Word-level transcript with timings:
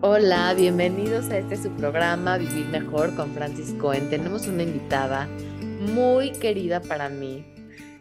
Hola, 0.00 0.54
bienvenidos 0.54 1.28
a 1.30 1.38
este 1.38 1.56
su 1.56 1.74
programa 1.74 2.38
Vivir 2.38 2.66
Mejor 2.66 3.16
con 3.16 3.34
Francis 3.34 3.74
Cohen. 3.74 4.08
Tenemos 4.08 4.46
una 4.46 4.62
invitada 4.62 5.26
muy 5.80 6.30
querida 6.30 6.80
para 6.80 7.08
mí, 7.08 7.44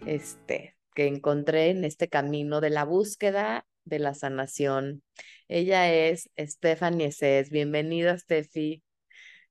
este, 0.06 0.78
que 0.94 1.08
encontré 1.08 1.72
en 1.72 1.84
este 1.84 2.08
camino 2.08 2.62
de 2.62 2.70
la 2.70 2.86
búsqueda 2.86 3.66
de 3.84 3.98
la 3.98 4.14
sanación. 4.14 5.02
Ella 5.48 5.92
es 5.92 6.30
Stephanie 6.38 7.08
Eses. 7.08 7.50
Bienvenida, 7.50 8.16
Steffi, 8.16 8.84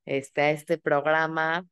este, 0.04 0.42
a 0.42 0.50
este 0.52 0.78
programa 0.78 1.66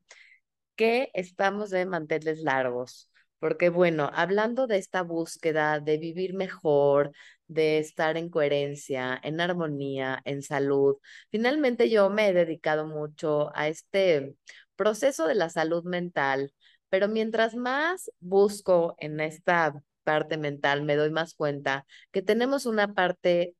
que 0.75 1.09
estamos 1.13 1.69
de 1.69 1.85
manteles 1.85 2.41
largos. 2.41 3.09
Porque 3.39 3.69
bueno, 3.69 4.09
hablando 4.13 4.67
de 4.67 4.77
esta 4.77 5.03
búsqueda 5.03 5.79
de 5.79 5.97
vivir 5.97 6.33
mejor, 6.33 7.11
de 7.47 7.79
estar 7.79 8.17
en 8.17 8.29
coherencia, 8.29 9.19
en 9.23 9.41
armonía, 9.41 10.21
en 10.25 10.41
salud. 10.41 10.97
Finalmente 11.31 11.89
yo 11.89 12.09
me 12.09 12.29
he 12.29 12.33
dedicado 12.33 12.87
mucho 12.87 13.51
a 13.55 13.67
este 13.67 14.35
proceso 14.75 15.27
de 15.27 15.35
la 15.35 15.49
salud 15.49 15.83
mental, 15.83 16.53
pero 16.89 17.07
mientras 17.07 17.55
más 17.55 18.11
busco 18.19 18.95
en 18.99 19.19
esta 19.19 19.73
parte 20.03 20.37
mental, 20.37 20.83
me 20.83 20.95
doy 20.95 21.09
más 21.11 21.33
cuenta 21.33 21.85
que 22.11 22.21
tenemos 22.21 22.65
una 22.65 22.93
parte 22.93 23.55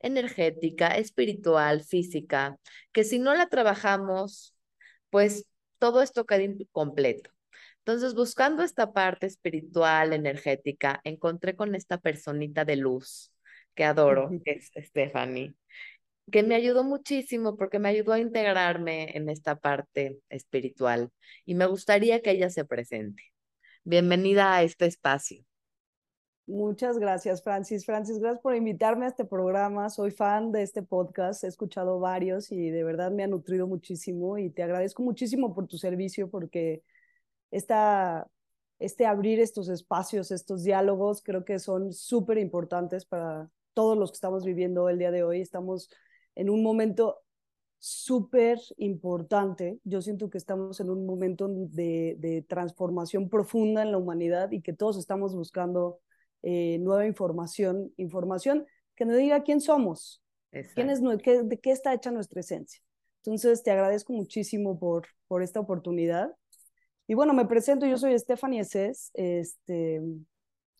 energética, 0.00 0.88
espiritual, 0.96 1.82
física, 1.82 2.58
que 2.92 3.04
si 3.04 3.18
no 3.18 3.34
la 3.34 3.48
trabajamos, 3.48 4.54
pues 5.10 5.46
todo 5.78 6.02
esto 6.02 6.26
queda 6.26 6.42
incompleto. 6.42 7.30
Entonces, 7.86 8.16
buscando 8.16 8.64
esta 8.64 8.92
parte 8.92 9.26
espiritual, 9.26 10.12
energética, 10.12 11.00
encontré 11.04 11.54
con 11.54 11.76
esta 11.76 11.98
personita 11.98 12.64
de 12.64 12.74
luz 12.74 13.32
que 13.76 13.84
adoro, 13.84 14.28
que 14.44 14.54
es 14.54 14.72
Stephanie, 14.74 15.54
que 16.32 16.42
me 16.42 16.56
ayudó 16.56 16.82
muchísimo 16.82 17.56
porque 17.56 17.78
me 17.78 17.88
ayudó 17.88 18.14
a 18.14 18.18
integrarme 18.18 19.16
en 19.16 19.28
esta 19.28 19.54
parte 19.54 20.18
espiritual 20.28 21.10
y 21.44 21.54
me 21.54 21.66
gustaría 21.66 22.20
que 22.22 22.32
ella 22.32 22.50
se 22.50 22.64
presente. 22.64 23.22
Bienvenida 23.84 24.56
a 24.56 24.64
este 24.64 24.86
espacio. 24.86 25.44
Muchas 26.48 26.98
gracias, 26.98 27.40
Francis. 27.44 27.86
Francis, 27.86 28.18
gracias 28.18 28.42
por 28.42 28.56
invitarme 28.56 29.04
a 29.04 29.10
este 29.10 29.24
programa. 29.24 29.90
Soy 29.90 30.10
fan 30.10 30.50
de 30.50 30.62
este 30.62 30.82
podcast, 30.82 31.44
he 31.44 31.46
escuchado 31.46 32.00
varios 32.00 32.50
y 32.50 32.68
de 32.68 32.82
verdad 32.82 33.12
me 33.12 33.22
ha 33.22 33.28
nutrido 33.28 33.68
muchísimo 33.68 34.38
y 34.38 34.50
te 34.50 34.64
agradezco 34.64 35.04
muchísimo 35.04 35.54
por 35.54 35.68
tu 35.68 35.78
servicio 35.78 36.28
porque 36.28 36.82
esta, 37.50 38.26
este 38.78 39.06
abrir 39.06 39.40
estos 39.40 39.68
espacios, 39.68 40.30
estos 40.30 40.62
diálogos, 40.64 41.22
creo 41.22 41.44
que 41.44 41.58
son 41.58 41.92
súper 41.92 42.38
importantes 42.38 43.04
para 43.06 43.50
todos 43.74 43.96
los 43.96 44.10
que 44.10 44.16
estamos 44.16 44.44
viviendo 44.44 44.88
el 44.88 44.98
día 44.98 45.10
de 45.10 45.22
hoy. 45.22 45.40
Estamos 45.40 45.90
en 46.34 46.50
un 46.50 46.62
momento 46.62 47.22
súper 47.78 48.58
importante. 48.78 49.78
Yo 49.84 50.00
siento 50.00 50.30
que 50.30 50.38
estamos 50.38 50.80
en 50.80 50.90
un 50.90 51.06
momento 51.06 51.48
de, 51.48 52.16
de, 52.18 52.42
transformación 52.42 53.28
profunda 53.28 53.82
en 53.82 53.92
la 53.92 53.98
humanidad 53.98 54.50
y 54.50 54.62
que 54.62 54.72
todos 54.72 54.96
estamos 54.96 55.34
buscando 55.34 56.00
eh, 56.42 56.78
nueva 56.80 57.06
información, 57.06 57.92
información 57.96 58.66
que 58.94 59.04
nos 59.04 59.16
diga 59.18 59.42
quién 59.42 59.60
somos, 59.60 60.22
quién 60.74 60.90
es, 60.90 61.00
qué, 61.22 61.42
de 61.42 61.60
qué 61.60 61.70
está 61.70 61.92
hecha 61.92 62.10
nuestra 62.10 62.40
esencia. 62.40 62.80
Entonces, 63.18 63.62
te 63.62 63.70
agradezco 63.70 64.12
muchísimo 64.12 64.78
por, 64.78 65.06
por 65.28 65.42
esta 65.42 65.60
oportunidad 65.60 66.34
y 67.06 67.14
bueno, 67.14 67.34
me 67.34 67.46
presento, 67.46 67.86
yo 67.86 67.98
soy 67.98 68.18
Stephanie 68.18 68.60
Eses, 68.60 69.10
este, 69.14 70.02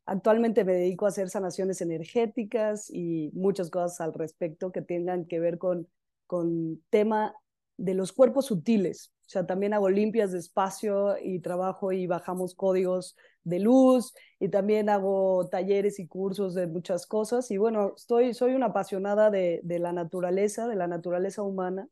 actualmente 0.07 0.65
me 0.65 0.73
dedico 0.75 1.07
a 1.07 1.09
hacer 1.09 1.29
sanaciones 1.29 1.81
energéticas 1.81 2.91
y 2.91 3.31
muchas 3.35 3.71
cosas 3.71 4.01
al 4.01 4.15
respecto 4.15 4.73
que 4.73 4.83
tengan 4.83 5.27
que 5.27 5.41
ver 5.41 5.59
con, 5.59 5.89
con 6.27 6.83
tema 6.91 7.35
de 7.77 7.95
los 7.95 8.13
cuerpos 8.13 8.47
sutiles. 8.47 9.13
O 9.27 9.29
sea, 9.29 9.47
también 9.47 9.75
hago 9.75 9.89
limpias 9.89 10.33
de 10.33 10.39
espacio 10.39 11.17
y 11.23 11.41
trabajo 11.41 11.91
y 11.93 12.07
bajamos 12.07 12.55
códigos 12.55 13.17
de 13.43 13.59
luz 13.59 14.15
y 14.39 14.49
también 14.49 14.89
hago 14.89 15.49
talleres 15.49 15.99
y 15.99 16.07
cursos 16.07 16.55
de 16.55 16.69
muchas 16.69 17.07
cosas. 17.07 17.51
Y 17.51 17.57
bueno, 17.57 17.95
estoy, 17.97 18.35
soy 18.35 18.55
una 18.55 18.67
apasionada 18.67 19.31
de, 19.31 19.61
de 19.65 19.79
la 19.81 19.93
naturaleza, 19.93 20.69
de 20.69 20.77
la 20.77 20.87
naturaleza 20.87 21.43
humana. 21.43 21.89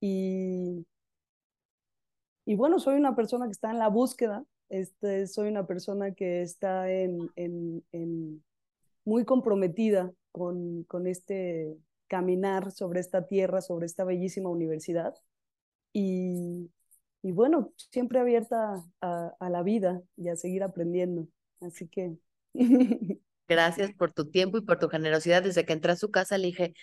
Y, 0.00 0.84
y 2.46 2.54
bueno, 2.54 2.78
soy 2.78 2.96
una 2.96 3.16
persona 3.16 3.46
que 3.46 3.52
está 3.52 3.70
en 3.70 3.78
la 3.78 3.88
búsqueda, 3.88 4.44
este, 4.68 5.26
soy 5.26 5.48
una 5.48 5.66
persona 5.66 6.14
que 6.14 6.42
está 6.42 6.90
en, 6.90 7.30
en, 7.34 8.44
muy 9.04 9.24
comprometida 9.24 10.12
con, 10.30 10.84
con 10.84 11.08
este 11.08 11.76
caminar 12.06 12.70
sobre 12.70 13.00
esta 13.00 13.26
tierra, 13.26 13.60
sobre 13.60 13.86
esta 13.86 14.04
bellísima 14.04 14.48
universidad. 14.48 15.14
Y, 15.92 16.70
y 17.22 17.32
bueno, 17.32 17.72
siempre 17.90 18.20
abierta 18.20 18.84
a, 19.00 19.34
a, 19.40 19.50
la 19.50 19.62
vida 19.62 20.02
y 20.16 20.28
a 20.28 20.36
seguir 20.36 20.62
aprendiendo. 20.62 21.26
Así 21.60 21.88
que... 21.88 22.16
Gracias 23.48 23.92
por 23.94 24.12
tu 24.12 24.28
tiempo 24.28 24.58
y 24.58 24.62
por 24.62 24.78
tu 24.78 24.88
generosidad. 24.88 25.42
Desde 25.42 25.64
que 25.64 25.72
entré 25.72 25.92
a 25.92 25.96
su 25.96 26.10
casa 26.10 26.36
le 26.38 26.48
dije, 26.48 26.74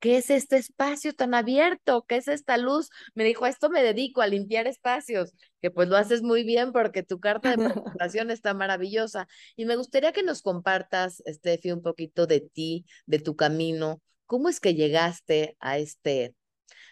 ¿qué 0.00 0.18
es 0.18 0.30
este 0.30 0.56
espacio 0.56 1.14
tan 1.14 1.34
abierto? 1.34 2.04
¿Qué 2.06 2.16
es 2.16 2.28
esta 2.28 2.56
luz? 2.56 2.90
Me 3.14 3.24
dijo, 3.24 3.44
a 3.44 3.48
esto 3.48 3.70
me 3.70 3.82
dedico, 3.82 4.20
a 4.22 4.26
limpiar 4.26 4.66
espacios, 4.66 5.32
que 5.60 5.70
pues 5.70 5.88
lo 5.88 5.96
haces 5.96 6.22
muy 6.22 6.44
bien 6.44 6.72
porque 6.72 7.02
tu 7.02 7.20
carta 7.20 7.50
de 7.50 7.56
presentación 7.98 8.30
está 8.30 8.54
maravillosa. 8.54 9.28
Y 9.56 9.64
me 9.64 9.76
gustaría 9.76 10.12
que 10.12 10.22
nos 10.22 10.42
compartas, 10.42 11.22
Steffi, 11.26 11.72
un 11.72 11.82
poquito 11.82 12.26
de 12.26 12.40
ti, 12.40 12.86
de 13.06 13.18
tu 13.18 13.36
camino. 13.36 14.02
¿Cómo 14.26 14.48
es 14.48 14.60
que 14.60 14.74
llegaste 14.74 15.56
a 15.60 15.78
este, 15.78 16.34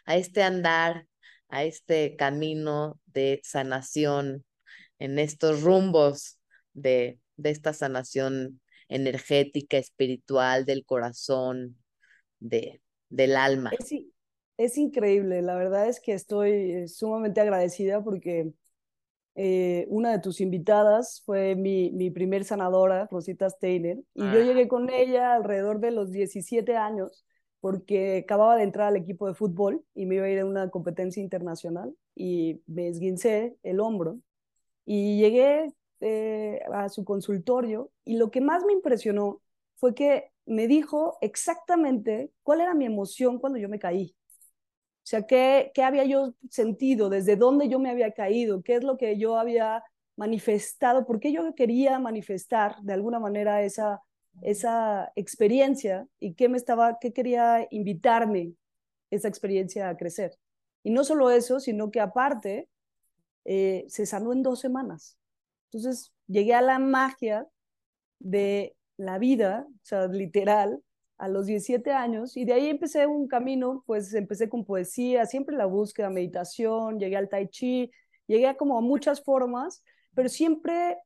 a 0.07 0.17
este 0.17 0.43
andar, 0.43 1.07
a 1.49 1.65
este 1.65 2.17
camino 2.17 3.01
de 3.07 3.41
sanación, 3.45 4.45
en 4.99 5.19
estos 5.19 5.63
rumbos 5.63 6.39
de, 6.73 7.19
de 7.37 7.51
esta 7.51 7.73
sanación 7.73 8.61
energética, 8.89 9.77
espiritual, 9.77 10.65
del 10.65 10.85
corazón, 10.85 11.77
de, 12.39 12.81
del 13.15 13.37
alma. 13.37 13.71
Es, 14.57 14.79
increíble, 14.79 15.43
la 15.43 15.57
verdad 15.57 15.89
es 15.89 16.01
que 16.01 16.13
estoy 16.13 16.51
eh, 16.51 16.89
sumamente 16.89 17.41
agradecida 17.41 18.03
porque 18.03 18.53
eh, 19.37 19.87
una 19.89 20.13
de 20.13 20.21
tus 20.21 20.41
invitadas 20.41 21.23
fue 21.25 21.57
mi, 21.57 21.91
mi 21.91 22.11
primer 22.11 22.45
sanadora, 22.45 23.09
Rosita 23.11 23.49
Steiner, 23.51 23.99
y 24.15 24.21
yo 24.21 24.41
ah. 24.41 24.45
llegué 24.45 24.69
con 24.69 24.91
ella 24.91 25.35
alrededor 25.35 25.81
de 25.81 25.91
los 25.91 26.11
17 26.11 26.77
años 26.77 27.25
porque 27.61 28.19
acababa 28.25 28.57
de 28.57 28.65
entrar 28.65 28.89
al 28.89 28.97
equipo 28.97 29.27
de 29.27 29.35
fútbol 29.35 29.85
y 29.95 30.07
me 30.07 30.17
iba 30.17 30.27
a 30.27 30.31
ir 30.31 30.41
a 30.41 30.47
una 30.47 30.69
competencia 30.71 31.23
internacional 31.23 31.95
y 32.15 32.61
me 32.67 32.89
esguincé 32.89 33.57
el 33.63 33.81
hombro 33.81 34.19
y 34.85 35.19
llegué 35.19 35.73
eh, 36.01 36.61
a 36.73 36.89
su 36.91 37.05
consultorio 37.05 37.91
y 38.05 38.19
lo 38.19 38.31
que 38.31 38.41
más 38.41 38.65
me 38.65 38.73
impresionó 38.73 39.41
fue 39.77 39.95
que 39.95 40.31
me 40.47 40.69
dijo 40.69 41.19
exactamente 41.21 42.31
cuál 42.43 42.61
era 42.61 42.75
mi 42.75 42.87
emoción 42.87 43.39
cuando 43.39 43.59
yo 43.59 43.69
me 43.69 43.79
caí. 43.79 44.15
O 45.05 45.07
sea, 45.07 45.23
qué, 45.23 45.71
qué 45.75 45.83
había 45.83 46.05
yo 46.05 46.35
sentido, 46.51 47.11
desde 47.11 47.37
dónde 47.37 47.69
yo 47.69 47.79
me 47.79 47.91
había 47.91 48.13
caído, 48.13 48.63
qué 48.63 48.77
es 48.77 48.85
lo 48.85 48.97
que 48.97 49.19
yo 49.19 49.39
había 49.39 49.83
manifestado, 50.17 51.07
por 51.07 51.21
qué 51.21 51.33
yo 51.33 51.55
quería 51.55 51.99
manifestar 51.99 52.81
de 52.83 52.93
alguna 52.93 53.19
manera 53.19 53.63
esa, 53.63 54.01
esa 54.43 55.13
experiencia 55.17 56.07
y 56.21 56.35
qué 56.35 56.49
me 56.49 56.57
estaba, 56.57 56.99
qué 57.01 57.13
quería 57.13 57.67
invitarme 57.71 58.55
esa 59.11 59.29
experiencia 59.29 59.89
a 59.89 59.97
crecer. 59.97 60.33
Y 60.83 60.91
no 60.91 61.05
solo 61.05 61.31
eso, 61.31 61.61
sino 61.61 61.91
que 61.91 62.01
aparte 62.01 62.69
eh, 63.45 63.85
se 63.89 64.07
sanó 64.07 64.33
en 64.33 64.43
dos 64.43 64.61
semanas. 64.61 65.19
Entonces 65.71 66.13
llegué 66.27 66.55
a 66.55 66.63
la 66.63 66.79
magia 66.79 67.47
de 68.19 68.77
la 68.97 69.19
vida, 69.19 69.67
o 69.69 69.81
sea, 69.83 70.07
literal, 70.09 70.81
a 71.19 71.29
los 71.29 71.47
17 71.47 71.93
años 71.93 72.37
y 72.37 72.45
de 72.45 72.55
ahí 72.55 72.69
empecé 72.69 73.07
un 73.07 73.29
camino, 73.29 73.83
pues 73.87 74.13
empecé 74.15 74.49
con 74.49 74.65
poesía, 74.65 75.27
siempre 75.27 75.57
la 75.57 75.67
búsqueda, 75.67 76.11
meditación, 76.11 76.99
llegué 76.99 77.17
al 77.17 77.29
tai 77.29 77.49
chi, 77.49 77.91
llegué 78.27 78.49
a 78.49 78.57
como 78.57 78.77
a 78.79 78.81
muchas 78.81 79.23
formas, 79.23 79.83
pero 80.15 80.29
siempre 80.29 80.99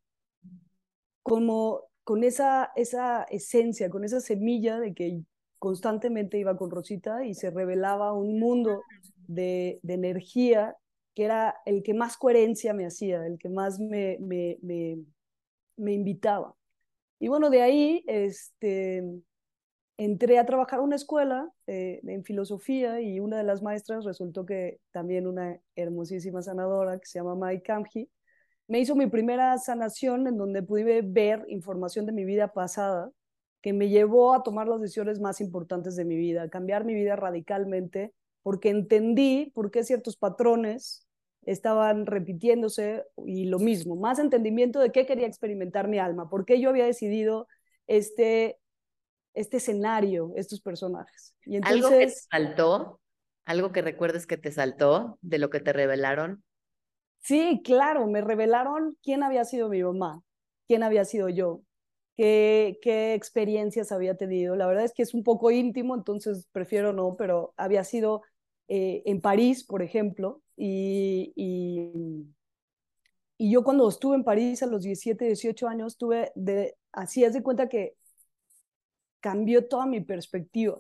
como 1.23 1.83
con 2.05 2.25
esa, 2.25 2.73
esa 2.77 3.25
esencia, 3.25 3.91
con 3.91 4.05
esa 4.05 4.21
semilla 4.21 4.81
de 4.81 4.95
que 4.95 5.21
constantemente 5.59 6.39
iba 6.39 6.57
con 6.57 6.71
Rosita 6.71 7.25
y 7.25 7.35
se 7.35 7.51
revelaba 7.51 8.13
un 8.13 8.39
mundo 8.39 8.83
de, 9.27 9.79
de 9.83 9.95
energía 9.95 10.77
que 11.15 11.25
era 11.25 11.57
el 11.67 11.83
que 11.83 11.95
más 11.95 12.17
coherencia 12.17 12.73
me 12.75 12.87
hacía, 12.87 13.27
el 13.27 13.39
que 13.39 13.49
más 13.49 13.81
me, 13.81 14.19
me, 14.21 14.59
me, 14.63 14.99
me 15.77 15.93
invitaba. 15.93 16.55
Y 17.19 17.29
bueno, 17.29 17.51
de 17.51 17.63
ahí 17.63 18.05
este, 18.07 19.03
entré 19.97 20.39
a 20.39 20.47
trabajar 20.47 20.79
a 20.79 20.83
una 20.83 20.97
escuela 20.97 21.51
eh, 21.67 22.01
en 22.05 22.25
filosofía 22.25 23.01
y 23.01 23.21
una 23.21 23.39
de 23.39 23.45
las 23.45 23.63
maestras 23.63 24.05
resultó 24.05 24.47
que 24.47 24.81
también 24.93 25.27
una 25.27 25.59
hermosísima 25.75 26.41
sanadora 26.43 26.99
que 26.99 27.07
se 27.07 27.19
llama 27.19 27.35
Mai 27.35 27.61
Kamji, 27.61 28.09
me 28.69 28.79
hizo 28.79 28.95
mi 28.95 29.07
primera 29.07 29.57
sanación 29.59 30.27
en 30.29 30.37
donde 30.37 30.63
pude 30.63 31.03
ver 31.03 31.45
información 31.49 32.07
de 32.07 32.13
mi 32.13 32.25
vida 32.25 32.53
pasada 32.53 33.11
que 33.61 33.73
me 33.73 33.89
llevó 33.89 34.35
a 34.35 34.43
tomar 34.43 34.69
las 34.69 34.81
decisiones 34.81 35.21
más 35.21 35.41
importantes 35.41 35.97
de 35.97 36.05
mi 36.05 36.17
vida, 36.17 36.43
a 36.43 36.49
cambiar 36.49 36.85
mi 36.85 36.95
vida 36.95 37.17
radicalmente, 37.17 38.15
porque 38.43 38.71
entendí 38.71 39.51
por 39.55 39.71
qué 39.73 39.83
ciertos 39.83 40.17
patrones 40.17 41.08
estaban 41.43 42.07
repitiéndose 42.07 43.05
y 43.27 43.47
lo 43.47 43.59
mismo, 43.59 43.97
más 43.97 44.19
entendimiento 44.19 44.81
de 44.81 44.93
qué 44.93 45.07
quería 45.07 45.27
experimentar 45.27 45.89
mi 45.89 45.99
alma, 45.99 46.29
por 46.29 46.45
qué 46.45 46.61
yo 46.61 46.71
había 46.71 46.85
decidido 46.85 47.49
este, 47.87 48.59
este 49.35 49.59
escenario, 49.59 50.33
estos 50.37 50.61
personajes. 50.61 51.35
Y 51.45 51.57
entonces, 51.57 51.85
¿Algo 51.85 51.99
que 51.99 52.07
te 52.07 52.13
saltó? 52.31 53.01
¿Algo 53.45 53.73
que 53.73 53.83
recuerdes 53.83 54.27
que 54.27 54.37
te 54.37 54.53
saltó 54.53 55.19
de 55.23 55.39
lo 55.39 55.51
que 55.51 55.61
te 55.61 55.73
revelaron? 55.73 56.45
Sí, 57.21 57.61
claro, 57.65 58.07
me 58.07 58.21
revelaron 58.21 58.97
quién 59.03 59.23
había 59.23 59.45
sido 59.45 59.69
mi 59.69 59.83
mamá, 59.83 60.23
quién 60.67 60.83
había 60.83 61.05
sido 61.05 61.29
yo, 61.29 61.63
qué, 62.17 62.79
qué 62.83 63.15
experiencias 63.15 63.93
había 63.93 64.17
tenido. 64.17 64.57
La 64.57 64.67
verdad 64.67 64.85
es 64.85 64.93
que 64.95 65.03
es 65.03 65.15
un 65.15 65.25
poco 65.25 65.51
íntimo, 65.51 65.95
entonces 65.95 66.47
prefiero 66.53 66.93
no, 66.93 67.17
pero 67.17 67.53
había 67.57 67.85
sido 67.85 68.23
eh, 68.69 69.03
en 69.07 69.21
París, 69.21 69.65
por 69.65 69.83
ejemplo, 69.83 70.43
y, 70.59 71.33
y, 71.37 72.27
y, 73.39 73.51
yo 73.51 73.63
cuando 73.65 73.89
estuve 73.89 74.17
en 74.17 74.25
París 74.25 74.63
a 74.63 74.67
los 74.67 74.83
17, 74.83 75.25
18 75.27 75.69
años, 75.69 75.97
tuve 75.97 76.33
de, 76.35 76.77
así 76.93 77.25
es 77.25 77.33
de 77.33 77.43
cuenta 77.43 77.69
que 77.69 77.95
cambió 79.21 79.67
toda 79.69 79.87
mi 79.87 80.01
perspectiva, 80.01 80.79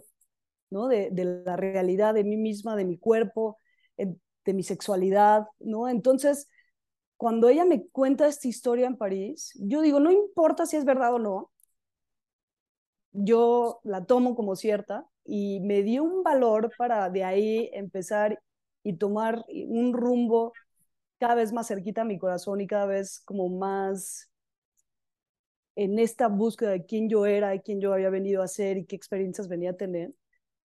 ¿no? 0.70 0.88
De, 0.88 1.10
de 1.12 1.42
la 1.44 1.56
realidad 1.56 2.14
de 2.14 2.24
mí 2.24 2.36
misma, 2.36 2.76
de 2.76 2.84
mi 2.84 2.98
cuerpo, 2.98 3.58
de 3.96 4.54
mi 4.54 4.62
sexualidad, 4.62 5.46
¿no? 5.60 5.88
Entonces, 5.88 6.48
cuando 7.18 7.48
ella 7.48 7.64
me 7.66 7.86
cuenta 7.88 8.26
esta 8.26 8.48
historia 8.48 8.86
en 8.86 8.96
París, 8.96 9.52
yo 9.60 9.82
digo, 9.82 10.00
no 10.00 10.10
importa 10.10 10.66
si 10.66 10.76
es 10.76 10.84
verdad 10.86 11.14
o 11.14 11.18
no, 11.18 11.50
yo 13.12 13.80
la 13.84 14.06
tomo 14.06 14.34
como 14.34 14.56
cierta 14.56 15.06
y 15.24 15.60
me 15.60 15.82
dio 15.82 16.02
un 16.02 16.22
valor 16.22 16.72
para 16.78 17.10
de 17.10 17.24
ahí 17.24 17.70
empezar 17.74 18.40
y 18.88 18.96
tomar 18.96 19.44
un 19.48 19.92
rumbo 19.92 20.52
cada 21.18 21.34
vez 21.34 21.52
más 21.52 21.68
cerquita 21.68 22.02
a 22.02 22.04
mi 22.04 22.18
corazón 22.18 22.60
y 22.60 22.66
cada 22.66 22.86
vez 22.86 23.20
como 23.24 23.48
más 23.48 24.30
en 25.76 25.98
esta 25.98 26.28
búsqueda 26.28 26.70
de 26.70 26.84
quién 26.84 27.08
yo 27.08 27.24
era 27.24 27.54
y 27.54 27.60
quién 27.60 27.80
yo 27.80 27.92
había 27.92 28.10
venido 28.10 28.42
a 28.42 28.48
ser 28.48 28.78
y 28.78 28.84
qué 28.84 28.96
experiencias 28.96 29.46
venía 29.46 29.70
a 29.70 29.76
tener, 29.76 30.12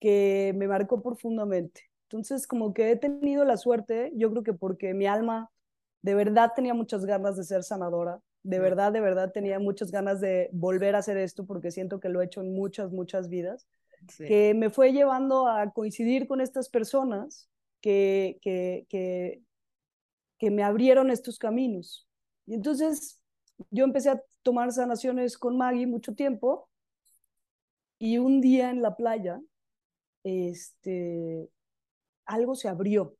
que 0.00 0.52
me 0.56 0.66
marcó 0.66 1.02
profundamente. 1.02 1.82
Entonces, 2.08 2.46
como 2.46 2.74
que 2.74 2.90
he 2.90 2.96
tenido 2.96 3.44
la 3.44 3.56
suerte, 3.56 4.10
yo 4.16 4.30
creo 4.30 4.42
que 4.42 4.54
porque 4.54 4.92
mi 4.92 5.06
alma 5.06 5.50
de 6.02 6.14
verdad 6.14 6.52
tenía 6.54 6.74
muchas 6.74 7.04
ganas 7.04 7.36
de 7.36 7.44
ser 7.44 7.62
sanadora, 7.62 8.20
de 8.42 8.58
verdad, 8.58 8.92
de 8.92 9.00
verdad 9.00 9.32
tenía 9.32 9.58
muchas 9.58 9.90
ganas 9.90 10.20
de 10.20 10.50
volver 10.52 10.96
a 10.96 10.98
hacer 10.98 11.16
esto 11.16 11.46
porque 11.46 11.70
siento 11.70 12.00
que 12.00 12.08
lo 12.08 12.20
he 12.20 12.26
hecho 12.26 12.40
en 12.40 12.52
muchas, 12.52 12.90
muchas 12.90 13.28
vidas, 13.28 13.66
que 14.18 14.52
me 14.54 14.68
fue 14.68 14.92
llevando 14.92 15.46
a 15.46 15.70
coincidir 15.72 16.26
con 16.26 16.40
estas 16.40 16.68
personas 16.68 17.48
que, 17.84 18.38
que, 18.40 18.86
que, 18.88 19.42
que 20.38 20.50
me 20.50 20.62
abrieron 20.62 21.10
estos 21.10 21.38
caminos. 21.38 22.08
Y 22.46 22.54
entonces 22.54 23.22
yo 23.70 23.84
empecé 23.84 24.08
a 24.08 24.22
tomar 24.42 24.72
sanaciones 24.72 25.36
con 25.36 25.58
Maggie 25.58 25.86
mucho 25.86 26.14
tiempo 26.14 26.70
y 27.98 28.16
un 28.16 28.40
día 28.40 28.70
en 28.70 28.80
la 28.80 28.96
playa, 28.96 29.38
este, 30.22 31.50
algo 32.24 32.54
se 32.54 32.68
abrió 32.68 33.18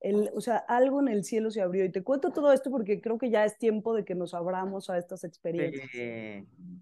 el, 0.00 0.30
o 0.34 0.40
sea, 0.40 0.56
algo 0.56 1.00
en 1.00 1.08
el 1.08 1.24
cielo 1.24 1.50
se 1.50 1.60
abrió. 1.60 1.84
Y 1.84 1.90
te 1.90 2.02
cuento 2.02 2.30
todo 2.30 2.52
esto 2.52 2.70
porque 2.70 3.00
creo 3.00 3.18
que 3.18 3.30
ya 3.30 3.44
es 3.44 3.58
tiempo 3.58 3.94
de 3.94 4.04
que 4.04 4.14
nos 4.14 4.34
abramos 4.34 4.90
a 4.90 4.98
estas 4.98 5.24
experiencias. 5.24 5.88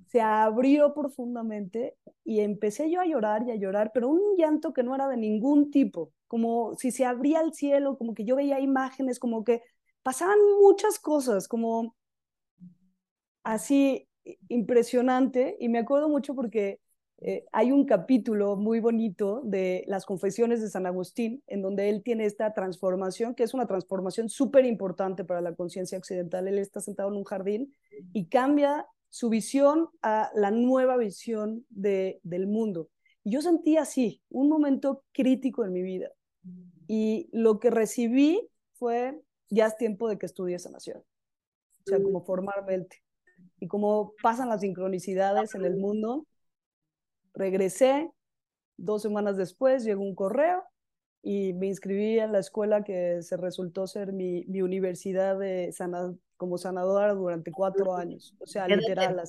Se 0.06 0.20
abrió 0.20 0.94
profundamente 0.94 1.96
y 2.24 2.40
empecé 2.40 2.90
yo 2.90 3.00
a 3.00 3.06
llorar 3.06 3.44
y 3.46 3.52
a 3.52 3.56
llorar, 3.56 3.90
pero 3.94 4.08
un 4.08 4.36
llanto 4.36 4.72
que 4.72 4.82
no 4.82 4.94
era 4.94 5.08
de 5.08 5.16
ningún 5.16 5.70
tipo, 5.70 6.12
como 6.26 6.74
si 6.76 6.90
se 6.90 7.04
abría 7.04 7.40
el 7.40 7.54
cielo, 7.54 7.96
como 7.96 8.14
que 8.14 8.24
yo 8.24 8.36
veía 8.36 8.60
imágenes, 8.60 9.18
como 9.18 9.44
que 9.44 9.62
pasaban 10.02 10.38
muchas 10.60 10.98
cosas, 10.98 11.48
como 11.48 11.96
así 13.42 14.08
impresionante. 14.48 15.56
Y 15.60 15.68
me 15.68 15.78
acuerdo 15.78 16.08
mucho 16.08 16.34
porque 16.34 16.80
eh, 17.18 17.46
hay 17.50 17.72
un 17.72 17.86
capítulo 17.86 18.56
muy 18.56 18.78
bonito 18.78 19.40
de 19.44 19.84
las 19.86 20.04
confesiones 20.04 20.60
de 20.60 20.68
San 20.68 20.86
Agustín, 20.86 21.42
en 21.46 21.62
donde 21.62 21.88
él 21.88 22.02
tiene 22.02 22.26
esta 22.26 22.52
transformación, 22.52 23.34
que 23.34 23.42
es 23.42 23.54
una 23.54 23.66
transformación 23.66 24.28
súper 24.28 24.66
importante 24.66 25.24
para 25.24 25.40
la 25.40 25.54
conciencia 25.54 25.96
occidental. 25.96 26.46
Él 26.46 26.58
está 26.58 26.80
sentado 26.80 27.08
en 27.08 27.16
un 27.16 27.24
jardín 27.24 27.74
y 28.12 28.26
cambia 28.26 28.86
su 29.08 29.30
visión 29.30 29.88
a 30.02 30.30
la 30.34 30.50
nueva 30.50 30.98
visión 30.98 31.64
de, 31.70 32.20
del 32.22 32.46
mundo. 32.46 32.90
Yo 33.24 33.40
sentí 33.40 33.78
así, 33.78 34.22
un 34.28 34.48
momento 34.48 35.02
crítico 35.12 35.64
en 35.64 35.72
mi 35.72 35.82
vida. 35.82 36.10
Y 36.86 37.28
lo 37.32 37.58
que 37.58 37.70
recibí 37.70 38.46
fue, 38.74 39.18
ya 39.48 39.66
es 39.66 39.76
tiempo 39.76 40.08
de 40.08 40.18
que 40.18 40.26
estudie 40.26 40.58
sanación. 40.58 40.98
O 40.98 41.88
sea, 41.88 42.00
como 42.00 42.24
formalmente. 42.24 43.02
Y 43.58 43.68
como 43.68 44.12
pasan 44.22 44.50
las 44.50 44.60
sincronicidades 44.60 45.54
en 45.54 45.64
el 45.64 45.76
mundo, 45.76 46.26
Regresé, 47.36 48.10
dos 48.78 49.02
semanas 49.02 49.36
después 49.36 49.84
llegó 49.84 50.02
un 50.02 50.14
correo 50.14 50.64
y 51.22 51.52
me 51.52 51.66
inscribí 51.66 52.18
en 52.18 52.32
la 52.32 52.38
escuela 52.38 52.82
que 52.82 53.22
se 53.22 53.36
resultó 53.36 53.86
ser 53.86 54.12
mi, 54.12 54.44
mi 54.46 54.62
universidad 54.62 55.38
de 55.38 55.70
sana, 55.72 56.14
como 56.36 56.56
sanadora 56.56 57.12
durante 57.14 57.52
cuatro 57.52 57.94
años. 57.94 58.34
O 58.38 58.46
sea, 58.46 58.66
literal. 58.66 59.22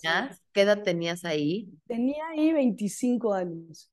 ¿Qué 0.54 0.62
edad 0.62 0.83
tenías 0.83 1.25
ahí? 1.25 1.69
Tenía 1.88 2.27
ahí 2.30 2.54
25 2.54 3.33
años. 3.33 3.92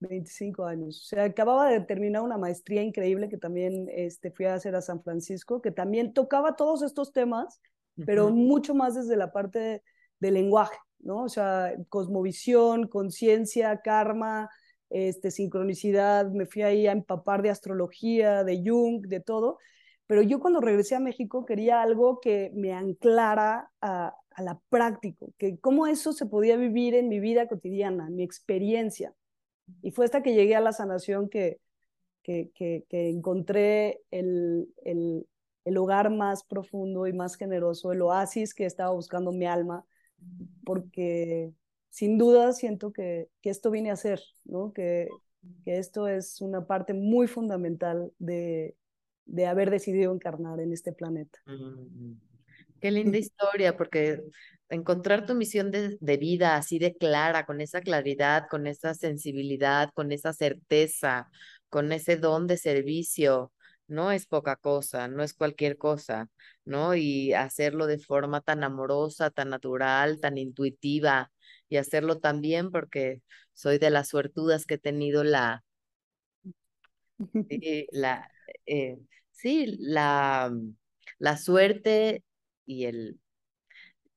25 0.00 0.64
años. 0.64 1.00
O 1.02 1.04
sea, 1.06 1.24
acababa 1.24 1.70
de 1.70 1.80
terminar 1.80 2.22
una 2.22 2.36
maestría 2.36 2.82
increíble 2.82 3.28
que 3.30 3.38
también 3.38 3.88
este, 3.90 4.30
fui 4.30 4.44
a 4.44 4.54
hacer 4.54 4.74
a 4.74 4.82
San 4.82 5.02
Francisco, 5.02 5.62
que 5.62 5.70
también 5.70 6.12
tocaba 6.12 6.56
todos 6.56 6.82
estos 6.82 7.12
temas, 7.12 7.60
pero 8.04 8.28
mucho 8.30 8.74
más 8.74 8.94
desde 8.94 9.16
la 9.16 9.32
parte 9.32 9.82
del 10.20 10.34
lenguaje. 10.34 10.76
¿No? 11.06 11.22
O 11.24 11.28
sea, 11.28 11.72
cosmovisión, 11.88 12.88
conciencia, 12.88 13.80
karma, 13.82 14.50
este, 14.90 15.30
sincronicidad, 15.30 16.30
me 16.30 16.46
fui 16.46 16.62
ahí 16.62 16.86
a 16.86 16.92
empapar 16.92 17.42
de 17.42 17.50
astrología, 17.50 18.44
de 18.44 18.62
Jung, 18.64 19.06
de 19.06 19.20
todo. 19.20 19.58
Pero 20.06 20.22
yo 20.22 20.38
cuando 20.40 20.60
regresé 20.60 20.94
a 20.94 21.00
México 21.00 21.46
quería 21.46 21.82
algo 21.82 22.20
que 22.20 22.52
me 22.54 22.72
anclara 22.72 23.70
a, 23.80 24.14
a 24.30 24.42
la 24.42 24.60
práctica, 24.68 25.26
que 25.38 25.58
cómo 25.58 25.86
eso 25.86 26.12
se 26.12 26.26
podía 26.26 26.56
vivir 26.56 26.94
en 26.94 27.08
mi 27.08 27.20
vida 27.20 27.48
cotidiana, 27.48 28.10
mi 28.10 28.22
experiencia. 28.22 29.14
Y 29.82 29.90
fue 29.90 30.04
hasta 30.04 30.22
que 30.22 30.34
llegué 30.34 30.54
a 30.54 30.60
la 30.60 30.72
sanación 30.72 31.28
que, 31.28 31.58
que, 32.22 32.50
que, 32.54 32.84
que 32.88 33.08
encontré 33.08 34.00
el, 34.10 34.68
el, 34.84 35.26
el 35.64 35.76
hogar 35.78 36.10
más 36.10 36.44
profundo 36.44 37.08
y 37.08 37.12
más 37.12 37.34
generoso, 37.34 37.90
el 37.92 38.02
oasis 38.02 38.54
que 38.54 38.66
estaba 38.66 38.92
buscando 38.92 39.32
mi 39.32 39.46
alma, 39.46 39.84
porque 40.64 41.52
sin 41.90 42.18
duda 42.18 42.52
siento 42.52 42.92
que, 42.92 43.28
que 43.40 43.50
esto 43.50 43.70
viene 43.70 43.90
a 43.90 43.96
ser, 43.96 44.20
¿no? 44.44 44.72
que, 44.72 45.08
que 45.64 45.78
esto 45.78 46.08
es 46.08 46.40
una 46.40 46.66
parte 46.66 46.92
muy 46.92 47.26
fundamental 47.26 48.12
de, 48.18 48.76
de 49.24 49.46
haber 49.46 49.70
decidido 49.70 50.12
encarnar 50.12 50.60
en 50.60 50.72
este 50.72 50.92
planeta. 50.92 51.38
Mm, 51.46 52.12
qué 52.80 52.90
linda 52.90 53.18
historia, 53.18 53.76
porque 53.76 54.22
encontrar 54.68 55.26
tu 55.26 55.34
misión 55.34 55.70
de, 55.70 55.96
de, 56.00 56.16
vida 56.16 56.56
así 56.56 56.78
de 56.78 56.96
clara, 56.96 57.46
con 57.46 57.60
esa 57.60 57.80
claridad, 57.80 58.46
con 58.50 58.66
esa 58.66 58.94
sensibilidad, 58.94 59.90
con 59.94 60.12
esa 60.12 60.32
certeza, 60.32 61.30
con 61.68 61.92
ese 61.92 62.16
don 62.16 62.46
de 62.46 62.56
servicio, 62.56 63.52
no 63.88 64.10
es 64.12 64.26
poca 64.26 64.56
cosa, 64.56 65.08
no 65.08 65.22
es 65.22 65.34
cualquier 65.34 65.78
cosa, 65.78 66.28
¿no? 66.64 66.94
Y 66.94 67.32
hacerlo 67.34 67.86
de 67.86 67.98
forma 67.98 68.40
tan 68.40 68.64
amorosa, 68.64 69.30
tan 69.30 69.50
natural, 69.50 70.20
tan 70.20 70.38
intuitiva, 70.38 71.32
y 71.68 71.76
hacerlo 71.78 72.18
también 72.18 72.70
porque 72.70 73.22
soy 73.52 73.78
de 73.78 73.90
las 73.90 74.08
suertudas 74.08 74.66
que 74.66 74.74
he 74.74 74.78
tenido 74.78 75.24
la, 75.24 75.64
eh, 77.48 77.86
la 77.92 78.30
eh, 78.66 78.98
sí, 79.32 79.76
la, 79.78 80.52
la 81.18 81.36
suerte 81.36 82.24
y 82.66 82.84
el, 82.86 83.20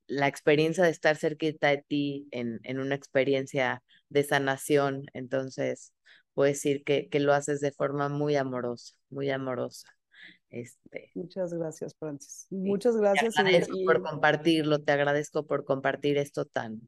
la 0.07 0.27
experiencia 0.27 0.83
de 0.83 0.89
estar 0.91 1.15
cerquita 1.17 1.69
de 1.69 1.83
ti 1.87 2.27
en, 2.31 2.59
en 2.63 2.79
una 2.79 2.95
experiencia 2.95 3.83
de 4.09 4.23
sanación. 4.23 5.05
Entonces, 5.13 5.93
puedo 6.39 6.47
decir 6.47 6.85
que, 6.85 7.09
que 7.09 7.19
lo 7.19 7.33
haces 7.33 7.59
de 7.59 7.73
forma 7.73 8.07
muy 8.07 8.37
amorosa, 8.37 8.95
muy 9.09 9.29
amorosa. 9.29 9.89
Este, 10.49 11.11
Muchas 11.13 11.53
gracias, 11.53 11.97
Francis. 11.99 12.47
Muchas 12.49 12.95
gracias. 12.95 13.35
Te 13.35 13.41
agradezco 13.41 13.77
por 13.85 14.01
compartirlo, 14.01 14.79
te 14.79 14.93
agradezco 14.93 15.45
por 15.45 15.65
compartir 15.65 16.17
esto 16.17 16.45
tan, 16.45 16.87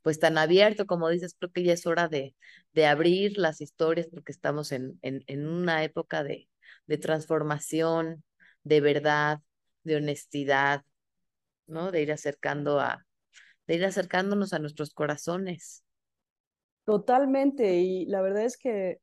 pues 0.00 0.18
tan 0.18 0.38
abierto, 0.38 0.86
como 0.86 1.10
dices, 1.10 1.36
creo 1.38 1.52
que 1.52 1.62
ya 1.62 1.74
es 1.74 1.86
hora 1.86 2.08
de, 2.08 2.34
de 2.72 2.86
abrir 2.86 3.36
las 3.36 3.60
historias 3.60 4.06
porque 4.10 4.32
estamos 4.32 4.72
en, 4.72 4.98
en, 5.02 5.22
en 5.26 5.46
una 5.46 5.84
época 5.84 6.24
de, 6.24 6.48
de 6.86 6.96
transformación, 6.96 8.24
de 8.62 8.80
verdad, 8.80 9.40
de 9.84 9.96
honestidad, 9.96 10.86
¿no? 11.66 11.92
De 11.92 12.00
ir 12.00 12.12
acercando 12.12 12.80
a, 12.80 13.06
de 13.66 13.74
ir 13.74 13.84
acercándonos 13.84 14.54
a 14.54 14.58
nuestros 14.58 14.94
corazones. 14.94 15.84
Totalmente, 16.86 17.80
y 17.80 18.06
la 18.06 18.22
verdad 18.22 18.44
es 18.44 18.56
que 18.56 19.00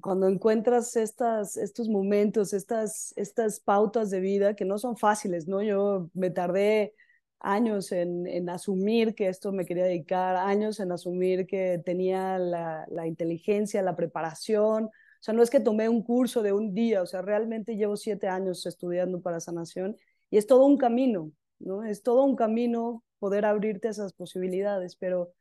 cuando 0.00 0.28
encuentras 0.28 0.94
estas, 0.96 1.56
estos 1.56 1.88
momentos, 1.88 2.52
estas, 2.52 3.12
estas 3.16 3.60
pautas 3.60 4.10
de 4.10 4.20
vida 4.20 4.54
que 4.54 4.64
no 4.64 4.78
son 4.78 4.96
fáciles, 4.96 5.48
¿no? 5.48 5.60
Yo 5.62 6.08
me 6.14 6.30
tardé 6.30 6.94
años 7.40 7.90
en, 7.92 8.28
en, 8.28 8.48
asumir 8.48 9.16
que 9.16 9.28
esto 9.28 9.50
me 9.52 9.64
quería 9.66 9.84
dedicar, 9.86 10.36
años 10.36 10.78
en 10.78 10.92
asumir 10.92 11.46
que 11.46 11.82
tenía 11.84 12.38
la, 12.38 12.86
la, 12.90 13.06
inteligencia, 13.08 13.82
la 13.82 13.96
preparación. 13.96 14.84
O 14.86 14.90
sea, 15.20 15.34
no 15.34 15.42
es 15.42 15.50
que 15.50 15.60
tomé 15.60 15.88
un 15.88 16.02
curso 16.04 16.42
de 16.42 16.52
un 16.52 16.74
día, 16.74 17.02
o 17.02 17.06
sea, 17.06 17.22
realmente 17.22 17.76
llevo 17.76 17.96
siete 17.96 18.28
años 18.28 18.66
estudiando 18.66 19.20
para 19.20 19.40
sanación 19.40 19.96
y 20.30 20.36
es 20.38 20.46
todo 20.46 20.64
un 20.64 20.78
camino, 20.78 21.32
¿no? 21.58 21.82
Es 21.84 22.02
todo 22.04 22.24
un 22.24 22.36
camino 22.36 23.02
poder 23.18 23.44
abrirte 23.46 23.88
esas 23.88 24.12
posibilidades, 24.12 24.94
pero 24.96 25.32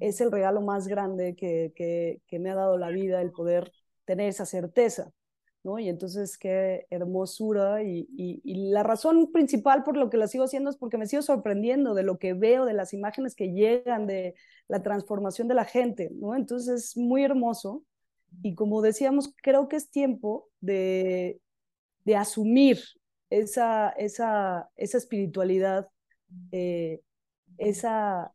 es 0.00 0.20
el 0.20 0.30
regalo 0.30 0.60
más 0.60 0.88
grande 0.88 1.34
que, 1.34 1.72
que, 1.74 2.38
me 2.38 2.50
ha 2.50 2.54
dado 2.54 2.78
la 2.78 2.90
vida, 2.90 3.20
el 3.22 3.32
poder 3.32 3.72
tener 4.04 4.28
esa 4.28 4.46
certeza. 4.46 5.10
¿no? 5.62 5.78
Y 5.78 5.88
entonces 5.88 6.38
qué 6.38 6.86
hermosura 6.90 7.82
y, 7.82 8.06
y, 8.16 8.70
la 8.70 8.84
razón 8.84 9.32
principal 9.32 9.82
por 9.82 9.96
lo 9.96 10.10
que 10.10 10.16
la 10.16 10.28
sigo 10.28 10.44
haciendo 10.44 10.70
es 10.70 10.76
porque 10.76 10.96
me 10.96 11.06
sigo 11.06 11.22
sorprendiendo 11.22 11.94
de 11.94 12.04
lo 12.04 12.18
que 12.18 12.34
veo, 12.34 12.64
de 12.66 12.74
las 12.74 12.92
imágenes 12.92 13.34
que 13.34 13.52
llegan, 13.52 14.06
de 14.06 14.36
la 14.68 14.82
transformación 14.82 15.48
de 15.48 15.54
la 15.54 15.64
gente, 15.64 16.10
¿no? 16.14 16.36
Entonces 16.36 16.84
es 16.90 16.96
muy 16.96 17.24
hermoso 17.24 17.82
y 18.42 18.54
como 18.54 18.82
decíamos, 18.82 19.34
creo 19.42 19.68
que 19.68 19.76
es 19.76 19.90
tiempo 19.90 20.48
de, 20.60 21.40
de 22.04 22.16
asumir 22.16 22.78
esa, 23.30 23.90
esa, 23.90 24.70
esa 24.76 24.98
espiritualidad, 24.98 25.88
eh, 26.52 27.00
esa 27.58 28.32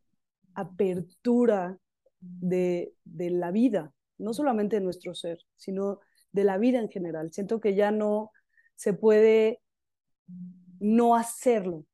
apertura 0.54 1.78
de, 2.20 2.94
de 3.04 3.30
la 3.30 3.50
vida, 3.50 3.92
no 4.18 4.32
solamente 4.34 4.76
de 4.76 4.82
nuestro 4.82 5.14
ser, 5.14 5.38
sino 5.56 6.00
de 6.32 6.44
la 6.44 6.58
vida 6.58 6.78
en 6.78 6.88
general. 6.88 7.32
Siento 7.32 7.60
que 7.60 7.74
ya 7.74 7.90
no 7.90 8.30
se 8.74 8.92
puede 8.92 9.60
no 10.80 11.14
hacerlo, 11.14 11.84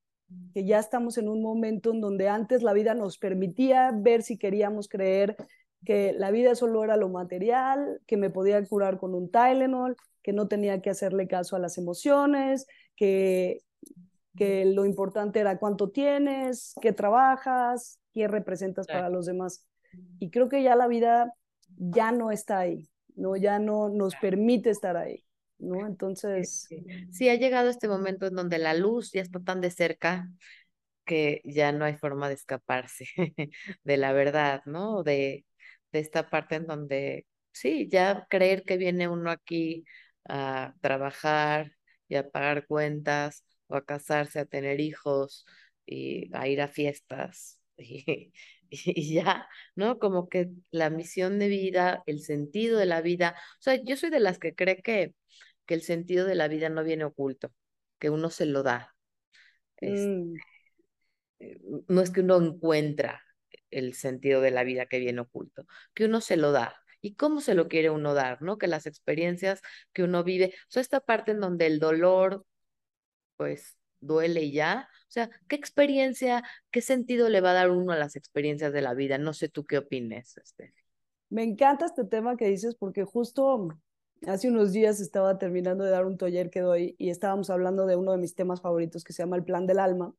que 0.54 0.64
ya 0.64 0.78
estamos 0.78 1.18
en 1.18 1.28
un 1.28 1.42
momento 1.42 1.92
en 1.92 2.00
donde 2.00 2.28
antes 2.28 2.62
la 2.62 2.72
vida 2.72 2.94
nos 2.94 3.18
permitía 3.18 3.92
ver 3.94 4.22
si 4.22 4.38
queríamos 4.38 4.88
creer 4.88 5.36
que 5.84 6.12
la 6.12 6.30
vida 6.30 6.54
solo 6.54 6.84
era 6.84 6.96
lo 6.96 7.08
material, 7.08 8.00
que 8.06 8.16
me 8.16 8.30
podía 8.30 8.64
curar 8.64 8.98
con 8.98 9.14
un 9.14 9.30
Tylenol, 9.30 9.96
que 10.22 10.32
no 10.32 10.48
tenía 10.48 10.80
que 10.80 10.90
hacerle 10.90 11.28
caso 11.28 11.56
a 11.56 11.60
las 11.60 11.78
emociones, 11.78 12.66
que, 12.96 13.60
que 14.36 14.64
lo 14.64 14.84
importante 14.84 15.40
era 15.40 15.58
cuánto 15.58 15.90
tienes, 15.90 16.74
qué 16.80 16.92
trabajas, 16.92 17.97
qué 18.12 18.28
representas 18.28 18.86
para 18.86 19.08
los 19.08 19.26
demás. 19.26 19.66
Y 20.18 20.30
creo 20.30 20.48
que 20.48 20.62
ya 20.62 20.76
la 20.76 20.86
vida 20.86 21.32
ya 21.76 22.12
no 22.12 22.30
está 22.30 22.58
ahí. 22.58 22.88
¿no? 23.18 23.36
Ya 23.36 23.58
no 23.58 23.88
nos 23.90 24.14
permite 24.16 24.70
estar 24.70 24.96
ahí, 24.96 25.24
¿no? 25.58 25.86
Entonces... 25.86 26.68
Sí, 27.10 27.28
ha 27.28 27.34
llegado 27.34 27.68
este 27.68 27.88
momento 27.88 28.26
en 28.26 28.34
donde 28.34 28.58
la 28.58 28.74
luz 28.74 29.12
ya 29.12 29.20
está 29.20 29.40
tan 29.40 29.60
de 29.60 29.70
cerca 29.70 30.30
que 31.04 31.42
ya 31.44 31.72
no 31.72 31.84
hay 31.84 31.96
forma 31.96 32.28
de 32.28 32.34
escaparse 32.34 33.06
de 33.84 33.96
la 33.96 34.12
verdad, 34.12 34.62
¿no? 34.66 35.02
De, 35.02 35.44
de 35.92 35.98
esta 35.98 36.30
parte 36.30 36.56
en 36.56 36.66
donde, 36.66 37.26
sí, 37.52 37.88
ya 37.90 38.26
creer 38.30 38.62
que 38.62 38.76
viene 38.76 39.08
uno 39.08 39.30
aquí 39.30 39.84
a 40.28 40.74
trabajar 40.80 41.72
y 42.08 42.16
a 42.16 42.30
pagar 42.30 42.66
cuentas 42.66 43.44
o 43.66 43.76
a 43.76 43.84
casarse, 43.84 44.38
a 44.38 44.46
tener 44.46 44.80
hijos 44.80 45.44
y 45.86 46.30
a 46.34 46.46
ir 46.48 46.60
a 46.60 46.68
fiestas 46.68 47.57
y, 47.78 48.32
y 48.70 49.14
ya, 49.14 49.48
¿no? 49.74 49.98
Como 49.98 50.28
que 50.28 50.50
la 50.70 50.90
misión 50.90 51.38
de 51.38 51.48
vida, 51.48 52.02
el 52.06 52.20
sentido 52.20 52.78
de 52.78 52.86
la 52.86 53.00
vida, 53.00 53.34
o 53.58 53.62
sea, 53.62 53.76
yo 53.82 53.96
soy 53.96 54.10
de 54.10 54.20
las 54.20 54.38
que 54.38 54.54
cree 54.54 54.82
que, 54.82 55.14
que 55.66 55.74
el 55.74 55.82
sentido 55.82 56.26
de 56.26 56.34
la 56.34 56.48
vida 56.48 56.68
no 56.68 56.84
viene 56.84 57.04
oculto, 57.04 57.52
que 57.98 58.10
uno 58.10 58.30
se 58.30 58.46
lo 58.46 58.62
da. 58.62 58.94
Mm. 59.80 60.34
Eh, 61.40 61.60
no 61.88 62.00
es 62.00 62.10
que 62.10 62.20
uno 62.20 62.36
encuentra 62.36 63.22
el 63.70 63.94
sentido 63.94 64.40
de 64.40 64.50
la 64.50 64.64
vida 64.64 64.86
que 64.86 64.98
viene 64.98 65.20
oculto, 65.20 65.66
que 65.94 66.04
uno 66.06 66.20
se 66.20 66.36
lo 66.36 66.52
da. 66.52 66.76
¿Y 67.00 67.14
cómo 67.14 67.40
se 67.40 67.54
lo 67.54 67.68
quiere 67.68 67.90
uno 67.90 68.12
dar? 68.14 68.42
¿No? 68.42 68.58
Que 68.58 68.66
las 68.66 68.86
experiencias 68.86 69.60
que 69.92 70.02
uno 70.02 70.24
vive, 70.24 70.54
o 70.54 70.70
sea, 70.70 70.82
esta 70.82 71.00
parte 71.00 71.30
en 71.30 71.40
donde 71.40 71.66
el 71.66 71.78
dolor, 71.78 72.44
pues, 73.36 73.77
duele 74.00 74.50
ya, 74.50 74.88
o 75.08 75.10
sea, 75.10 75.30
¿qué 75.48 75.56
experiencia, 75.56 76.42
qué 76.70 76.82
sentido 76.82 77.28
le 77.28 77.40
va 77.40 77.50
a 77.52 77.54
dar 77.54 77.70
uno 77.70 77.92
a 77.92 77.96
las 77.96 78.14
experiencias 78.14 78.72
de 78.72 78.82
la 78.82 78.94
vida? 78.94 79.16
No 79.16 79.32
sé 79.32 79.48
tú 79.48 79.64
qué 79.64 79.78
opines, 79.78 80.36
este. 80.36 80.74
Me 81.30 81.42
encanta 81.42 81.86
este 81.86 82.04
tema 82.04 82.36
que 82.36 82.46
dices 82.46 82.74
porque 82.74 83.04
justo 83.04 83.68
hace 84.26 84.48
unos 84.48 84.72
días 84.72 85.00
estaba 85.00 85.38
terminando 85.38 85.84
de 85.84 85.90
dar 85.90 86.06
un 86.06 86.18
taller 86.18 86.50
que 86.50 86.60
doy 86.60 86.94
y 86.98 87.10
estábamos 87.10 87.50
hablando 87.50 87.86
de 87.86 87.96
uno 87.96 88.12
de 88.12 88.18
mis 88.18 88.34
temas 88.34 88.60
favoritos 88.60 89.04
que 89.04 89.12
se 89.12 89.22
llama 89.22 89.36
el 89.36 89.44
plan 89.44 89.66
del 89.66 89.78
alma. 89.78 90.14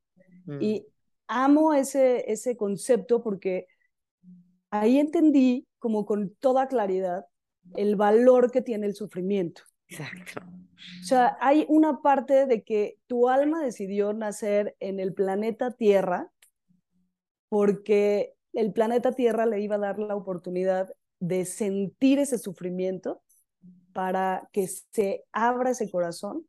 Y 0.59 0.81
mm. 0.81 0.85
amo 1.27 1.73
ese, 1.73 2.31
ese 2.31 2.57
concepto 2.57 3.21
porque 3.21 3.67
ahí 4.71 4.99
entendí 4.99 5.67
como 5.77 6.05
con 6.05 6.33
toda 6.35 6.67
claridad 6.67 7.25
el 7.75 7.95
valor 7.95 8.51
que 8.51 8.61
tiene 8.61 8.87
el 8.87 8.95
sufrimiento. 8.95 9.63
Exacto. 9.89 10.41
O 11.01 11.03
sea, 11.03 11.37
hay 11.41 11.65
una 11.67 12.01
parte 12.01 12.45
de 12.45 12.63
que 12.63 12.97
tu 13.07 13.27
alma 13.27 13.61
decidió 13.63 14.13
nacer 14.13 14.75
en 14.79 14.99
el 14.99 15.13
planeta 15.13 15.71
Tierra 15.71 16.31
porque 17.49 18.33
el 18.53 18.71
planeta 18.71 19.11
Tierra 19.11 19.45
le 19.45 19.61
iba 19.61 19.75
a 19.75 19.79
dar 19.79 19.99
la 19.99 20.15
oportunidad 20.15 20.93
de 21.19 21.45
sentir 21.45 22.19
ese 22.19 22.37
sufrimiento 22.37 23.21
para 23.93 24.47
que 24.53 24.67
se 24.67 25.25
abra 25.31 25.71
ese 25.71 25.89
corazón 25.89 26.45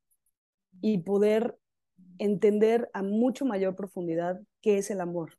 y 0.81 0.99
poder 0.99 1.59
entender 2.19 2.91
a 2.93 3.03
mucho 3.03 3.45
mayor 3.45 3.75
profundidad 3.75 4.41
qué 4.61 4.79
es 4.79 4.91
el 4.91 5.01
amor, 5.01 5.39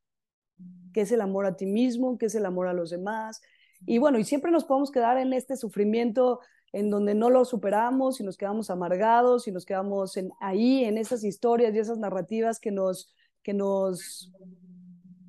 qué 0.93 1.01
es 1.01 1.11
el 1.11 1.21
amor 1.21 1.45
a 1.45 1.55
ti 1.55 1.67
mismo, 1.67 2.17
qué 2.17 2.25
es 2.25 2.35
el 2.35 2.45
amor 2.45 2.67
a 2.67 2.73
los 2.73 2.89
demás. 2.89 3.41
Y 3.85 3.99
bueno, 3.99 4.19
y 4.19 4.23
siempre 4.23 4.51
nos 4.51 4.65
podemos 4.65 4.91
quedar 4.91 5.17
en 5.17 5.33
este 5.33 5.55
sufrimiento 5.55 6.39
en 6.73 6.89
donde 6.89 7.15
no 7.15 7.29
lo 7.29 7.43
superamos 7.45 8.19
y 8.19 8.23
nos 8.23 8.37
quedamos 8.37 8.69
amargados 8.69 9.47
y 9.47 9.51
nos 9.51 9.65
quedamos 9.65 10.15
en, 10.17 10.31
ahí 10.39 10.85
en 10.85 10.97
esas 10.97 11.23
historias 11.23 11.75
y 11.75 11.79
esas 11.79 11.97
narrativas 11.97 12.59
que 12.59 12.71
nos, 12.71 13.13
que 13.43 13.53
nos 13.53 14.31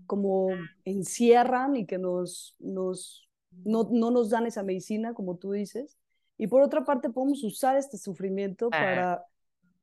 como 0.06 0.50
encierran 0.84 1.76
y 1.76 1.86
que 1.86 1.98
nos, 1.98 2.54
nos, 2.58 3.28
no, 3.64 3.88
no 3.90 4.10
nos 4.10 4.30
dan 4.30 4.46
esa 4.46 4.62
medicina, 4.62 5.14
como 5.14 5.36
tú 5.36 5.52
dices. 5.52 5.96
Y 6.38 6.46
por 6.46 6.62
otra 6.62 6.84
parte, 6.84 7.10
podemos 7.10 7.42
usar 7.44 7.76
este 7.76 7.96
sufrimiento 7.96 8.66
ah. 8.66 8.70
para 8.70 9.24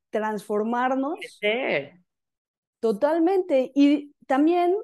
transformarnos. 0.10 1.20
Totalmente. 2.80 3.72
Y 3.76 4.14
también 4.28 4.76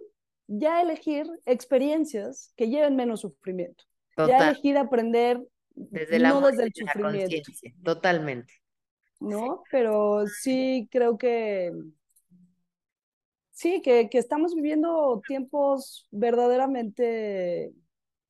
ya 0.48 0.82
elegir 0.82 1.28
experiencias 1.46 2.52
que 2.56 2.70
lleven 2.70 2.96
menos 2.96 3.22
sufrimiento. 3.22 3.84
Ya 4.18 4.50
elegir 4.50 4.78
aprender 4.78 5.46
desde 5.76 6.20
la 6.20 6.30
no 6.30 6.42
desde 6.42 6.64
el 6.64 6.74
sufrimiento. 6.74 7.52
Totalmente. 7.84 8.54
¿No? 9.20 9.64
Pero 9.72 10.26
sí 10.28 10.88
creo 10.92 11.18
que 11.18 11.72
sí, 13.52 13.82
que, 13.82 14.10
que 14.10 14.18
estamos 14.18 14.54
viviendo 14.54 15.22
tiempos 15.26 16.08
verdaderamente 16.12 17.74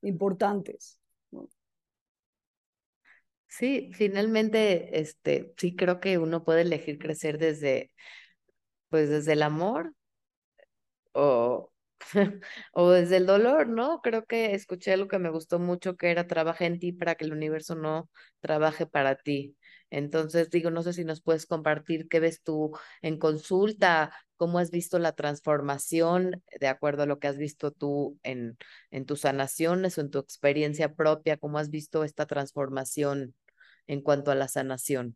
importantes. 0.01 0.99
Sí, 3.47 3.89
finalmente, 3.93 4.99
este, 4.99 5.53
sí 5.57 5.75
creo 5.75 6.01
que 6.01 6.17
uno 6.17 6.43
puede 6.43 6.61
elegir 6.61 6.99
crecer 6.99 7.37
desde, 7.37 7.91
pues 8.89 9.09
desde 9.09 9.33
el 9.33 9.43
amor 9.43 9.93
o, 11.13 11.71
o 12.73 12.89
desde 12.91 13.17
el 13.17 13.25
dolor, 13.25 13.67
¿no? 13.67 14.01
Creo 14.01 14.25
que 14.25 14.53
escuché 14.53 14.93
algo 14.93 15.07
que 15.07 15.19
me 15.19 15.29
gustó 15.29 15.59
mucho, 15.59 15.95
que 15.95 16.11
era 16.11 16.27
trabaja 16.27 16.65
en 16.65 16.79
ti 16.79 16.91
para 16.91 17.15
que 17.15 17.25
el 17.25 17.33
universo 17.33 17.75
no 17.75 18.09
trabaje 18.39 18.85
para 18.85 19.15
ti. 19.15 19.57
Entonces, 19.89 20.49
digo, 20.49 20.71
no 20.71 20.83
sé 20.83 20.93
si 20.93 21.03
nos 21.05 21.21
puedes 21.21 21.45
compartir 21.45 22.07
qué 22.09 22.19
ves 22.19 22.41
tú 22.41 22.71
en 23.01 23.17
consulta, 23.17 24.11
cómo 24.37 24.59
has 24.59 24.71
visto 24.71 24.99
la 24.99 25.13
transformación 25.13 26.43
de 26.59 26.67
acuerdo 26.67 27.03
a 27.03 27.05
lo 27.05 27.19
que 27.19 27.27
has 27.27 27.37
visto 27.37 27.71
tú 27.71 28.19
en, 28.23 28.57
en 28.91 29.05
tus 29.05 29.21
sanaciones 29.21 29.97
o 29.97 30.01
en 30.01 30.09
tu 30.11 30.19
experiencia 30.19 30.93
propia, 30.93 31.37
cómo 31.37 31.59
has 31.59 31.69
visto 31.69 32.03
esta 32.03 32.25
transformación 32.25 33.35
en 33.87 34.01
cuanto 34.01 34.31
a 34.31 34.35
la 34.35 34.47
sanación. 34.47 35.15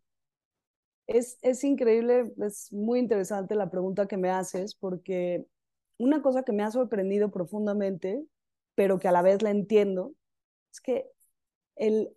Es, 1.08 1.40
es 1.42 1.64
increíble, 1.64 2.32
es 2.46 2.72
muy 2.72 3.00
interesante 3.00 3.56
la 3.56 3.72
pregunta 3.72 4.08
que 4.08 4.18
me 4.18 4.30
haces 4.30 4.76
porque 4.76 5.44
una 6.00 6.24
cosa 6.24 6.44
que 6.44 6.54
me 6.54 6.64
ha 6.64 6.72
sorprendido 6.72 7.30
profundamente, 7.30 8.26
pero 8.74 8.98
que 8.98 9.08
a 9.08 9.12
la 9.12 9.22
vez 9.22 9.44
la 9.44 9.52
entiendo, 9.52 10.14
es 10.72 10.82
que 10.82 11.06
el 11.76 12.10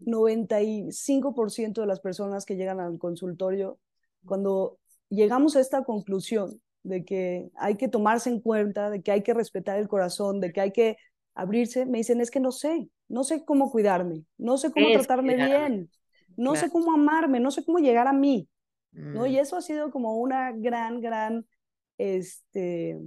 95% 0.00 1.80
de 1.80 1.86
las 1.86 2.00
personas 2.00 2.44
que 2.44 2.56
llegan 2.56 2.80
al 2.80 2.98
consultorio, 2.98 3.78
cuando 4.24 4.78
llegamos 5.08 5.56
a 5.56 5.60
esta 5.60 5.84
conclusión 5.84 6.60
de 6.82 7.04
que 7.04 7.50
hay 7.56 7.76
que 7.76 7.88
tomarse 7.88 8.28
en 8.28 8.40
cuenta, 8.40 8.90
de 8.90 9.02
que 9.02 9.12
hay 9.12 9.22
que 9.22 9.34
respetar 9.34 9.78
el 9.78 9.88
corazón, 9.88 10.40
de 10.40 10.52
que 10.52 10.60
hay 10.60 10.72
que 10.72 10.96
abrirse, 11.34 11.86
me 11.86 11.98
dicen, 11.98 12.20
es 12.20 12.30
que 12.30 12.40
no 12.40 12.50
sé, 12.50 12.88
no 13.08 13.22
sé 13.24 13.44
cómo 13.44 13.70
cuidarme, 13.70 14.24
no 14.36 14.58
sé 14.58 14.72
cómo 14.72 14.88
tratarme 14.92 15.36
bien, 15.36 15.90
no 16.36 16.56
sé 16.56 16.70
cómo 16.70 16.92
amarme, 16.92 17.40
no 17.40 17.50
sé 17.50 17.64
cómo 17.64 17.78
llegar 17.78 18.08
a 18.08 18.12
mí, 18.12 18.48
¿no? 18.90 19.26
Y 19.26 19.36
mm. 19.36 19.38
eso 19.38 19.56
ha 19.56 19.62
sido 19.62 19.90
como 19.90 20.16
una 20.16 20.52
gran, 20.52 21.00
gran, 21.00 21.46
este, 21.96 22.98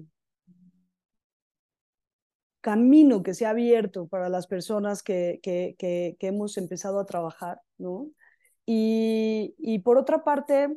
camino 2.62 3.24
que 3.24 3.34
se 3.34 3.46
ha 3.46 3.51
abierto 3.51 4.08
para 4.08 4.30
las 4.30 4.48
personas 4.48 5.03
que, 5.03 5.39
que, 5.44 5.75
que, 5.77 6.15
hemos 6.27 6.58
empezado 6.58 7.00
a 7.00 7.06
trabajar, 7.06 7.62
¿no? 7.77 8.10
Y, 8.65 9.56
y, 9.58 9.80
por 9.80 9.98
otra 9.98 10.24
parte, 10.24 10.70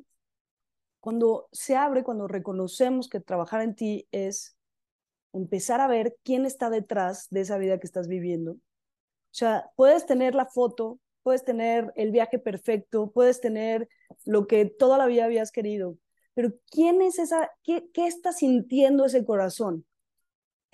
cuando 1.00 1.49
se 1.53 1.76
abre, 1.76 2.03
cuando 2.03 2.26
reconocemos 2.29 3.09
que 3.09 3.21
trabajar 3.21 3.61
en 3.61 3.75
ti 3.75 4.09
es 4.11 4.57
empezar 5.33 5.81
a 5.81 5.88
ver 5.88 6.17
quién 6.25 6.47
está 6.47 6.71
detrás 6.71 7.29
de 7.31 7.43
esa 7.43 7.59
vida 7.59 7.79
que 7.79 7.87
estás 7.87 8.09
viviendo. 8.09 8.53
O 8.53 8.59
sea, 9.37 9.71
puedes 9.76 10.07
tener 10.07 10.35
la 10.35 10.47
foto, 10.47 11.00
puedes 11.23 11.45
tener 11.45 11.93
el 11.97 12.11
viaje 12.12 12.38
perfecto, 12.38 13.11
puedes 13.12 13.41
tener 13.41 13.88
lo 14.25 14.47
que 14.47 14.64
toda 14.67 14.97
la 14.97 15.07
vida 15.07 15.25
habías 15.25 15.53
querido, 15.53 15.99
pero 16.35 16.53
¿quién 16.71 17.03
es 17.03 17.19
esa, 17.19 17.50
qué, 17.62 17.88
qué 17.93 18.07
está 18.07 18.33
sintiendo 18.33 19.05
ese 19.05 19.25
corazón? 19.25 19.85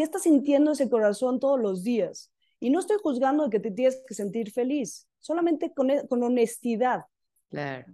¿Qué 0.01 0.05
está 0.05 0.19
sintiendo 0.19 0.73
ese 0.73 0.89
corazón 0.89 1.41
todos 1.41 1.61
los 1.61 1.85
días? 1.85 2.33
Y 2.59 2.71
no 2.71 2.81
estoy 2.81 2.97
juzgando 3.03 3.45
de 3.45 3.51
que 3.51 3.61
te 3.61 3.71
tienes 3.71 4.03
que 4.09 4.15
sentir 4.15 4.51
feliz, 4.51 5.07
solamente 5.19 5.75
con, 5.75 5.91
e, 5.91 6.09
con 6.09 6.23
honestidad. 6.23 7.05
Claro. 7.51 7.85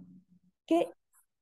¿Qué, 0.65 0.89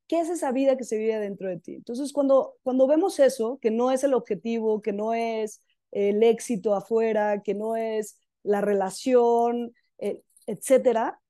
¿Qué 0.08 0.22
es 0.22 0.30
esa 0.30 0.52
vida 0.52 0.76
que 0.76 0.84
se 0.84 0.98
vive 0.98 1.20
dentro 1.20 1.50
de 1.50 1.60
ti? 1.60 1.76
Entonces, 1.76 2.12
cuando, 2.12 2.56
cuando 2.64 2.88
vemos 2.88 3.20
eso, 3.20 3.60
que 3.62 3.70
no 3.70 3.92
es 3.92 4.04
el 4.04 4.16
objetivo, 4.16 4.82
que 4.82 4.92
no 4.92 5.14
es 5.14 5.62
el 5.92 6.24
éxito 6.24 6.74
afuera, 6.74 7.44
que 7.44 7.54
no 7.54 7.76
es 7.76 8.18
la 8.42 8.62
relación, 8.62 9.72
eh, 10.00 10.24
etcétera, 10.48 11.22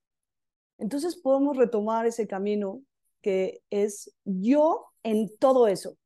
entonces 0.78 1.18
podemos 1.18 1.58
retomar 1.58 2.06
ese 2.06 2.26
camino 2.26 2.84
que 3.20 3.62
es 3.70 4.16
yo 4.24 4.86
en 5.04 5.30
todo 5.40 5.68
eso. 5.68 5.98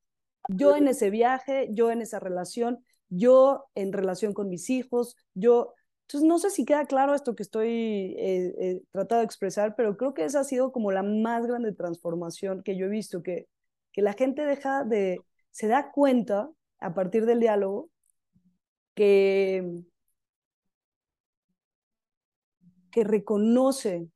Yo 0.48 0.76
en 0.76 0.88
ese 0.88 1.12
viaje, 1.12 1.68
yo 1.70 1.92
en 1.92 2.02
esa 2.02 2.20
relación, 2.20 2.84
yo 3.10 3.66
en 3.76 3.94
relación 3.94 4.34
con 4.34 4.50
mis 4.50 4.70
hijos, 4.70 5.16
yo... 5.34 5.74
Entonces, 6.08 6.28
no 6.28 6.40
sé 6.40 6.50
si 6.50 6.66
queda 6.66 6.86
claro 6.86 7.14
esto 7.14 7.36
que 7.36 7.44
estoy 7.44 8.16
eh, 8.18 8.56
eh, 8.60 8.82
tratando 8.92 9.20
de 9.20 9.26
expresar, 9.26 9.76
pero 9.76 9.96
creo 9.96 10.16
que 10.16 10.26
esa 10.26 10.40
ha 10.40 10.44
sido 10.44 10.72
como 10.72 10.92
la 10.92 11.04
más 11.04 11.46
grande 11.46 11.72
transformación 11.72 12.64
que 12.64 12.76
yo 12.76 12.88
he 12.88 12.90
visto, 12.90 13.22
que, 13.22 13.48
que 13.92 14.02
la 14.02 14.14
gente 14.14 14.44
deja 14.44 14.84
de, 14.84 15.22
se 15.52 15.68
da 15.68 15.92
cuenta 15.92 16.50
a 16.80 16.96
partir 16.96 17.28
del 17.28 17.40
diálogo 17.40 17.92
que, 18.96 19.84
que 22.92 23.04
reconoce 23.04 24.10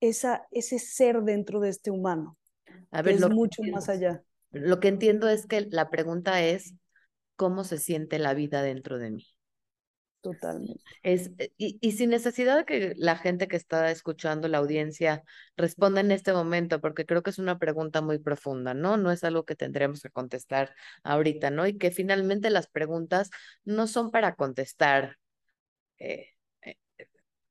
esa, 0.00 0.46
ese 0.50 0.78
ser 0.78 1.22
dentro 1.22 1.60
de 1.60 1.70
este 1.70 1.90
humano, 1.90 2.36
a 2.90 3.02
ver, 3.02 3.14
es 3.14 3.28
mucho 3.30 3.62
más 3.70 3.88
allá. 3.88 4.22
Lo 4.50 4.80
que 4.80 4.88
entiendo 4.88 5.28
es 5.28 5.46
que 5.46 5.66
la 5.70 5.90
pregunta 5.90 6.42
es, 6.42 6.74
¿cómo 7.36 7.64
se 7.64 7.78
siente 7.78 8.18
la 8.18 8.34
vida 8.34 8.62
dentro 8.62 8.98
de 8.98 9.10
mí? 9.10 9.26
Totalmente. 10.22 10.82
Es, 11.02 11.30
eh, 11.38 11.52
y, 11.56 11.78
y, 11.80 11.92
sin 11.92 12.10
necesidad 12.10 12.58
de 12.58 12.64
que 12.66 12.94
la 12.96 13.16
gente 13.16 13.48
que 13.48 13.56
está 13.56 13.90
escuchando, 13.90 14.48
la 14.48 14.58
audiencia, 14.58 15.22
responda 15.56 16.00
en 16.02 16.10
este 16.10 16.32
momento, 16.34 16.80
porque 16.80 17.06
creo 17.06 17.22
que 17.22 17.30
es 17.30 17.38
una 17.38 17.58
pregunta 17.58 18.02
muy 18.02 18.18
profunda, 18.18 18.74
¿no? 18.74 18.98
No 18.98 19.10
es 19.10 19.24
algo 19.24 19.44
que 19.44 19.56
tendríamos 19.56 20.02
que 20.02 20.10
contestar 20.10 20.74
ahorita, 21.04 21.50
¿no? 21.50 21.66
Y 21.66 21.78
que 21.78 21.90
finalmente 21.90 22.50
las 22.50 22.68
preguntas 22.68 23.30
no 23.64 23.86
son 23.86 24.10
para 24.10 24.34
contestar, 24.34 25.16
eh, 25.98 26.28
eh, 26.62 26.76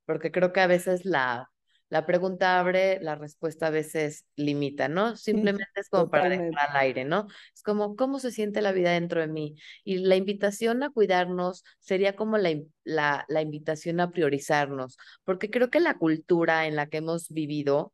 porque 0.06 0.32
creo 0.32 0.54
que 0.54 0.62
a 0.62 0.68
veces 0.68 1.06
la, 1.06 1.50
la 1.90 2.06
pregunta 2.06 2.60
abre, 2.60 3.00
la 3.02 3.16
respuesta 3.16 3.68
a 3.68 3.70
veces 3.72 4.26
limita, 4.36 4.88
¿no? 4.88 5.16
Simplemente 5.16 5.80
es 5.80 5.90
como 5.90 6.10
para 6.10 6.30
dejar 6.30 6.70
al 6.70 6.76
aire, 6.78 7.06
¿no? 7.06 7.28
Es 7.54 7.64
como, 7.64 7.96
¿cómo 7.96 8.20
se 8.20 8.32
siente 8.32 8.62
la 8.62 8.72
vida 8.72 8.92
dentro 8.92 9.22
de 9.22 9.28
mí? 9.28 9.56
Y 9.84 9.98
la 9.98 10.16
invitación 10.16 10.84
a 10.84 10.92
cuidarnos 10.92 11.64
sería 11.80 12.16
como 12.16 12.38
la, 12.38 12.52
la, 12.84 13.26
la 13.28 13.42
invitación 13.42 14.00
a 14.00 14.12
priorizarnos, 14.12 14.98
porque 15.24 15.50
creo 15.50 15.70
que 15.70 15.80
la 15.80 15.98
cultura 15.98 16.68
en 16.68 16.76
la 16.76 16.88
que 16.88 16.98
hemos 16.98 17.30
vivido, 17.30 17.94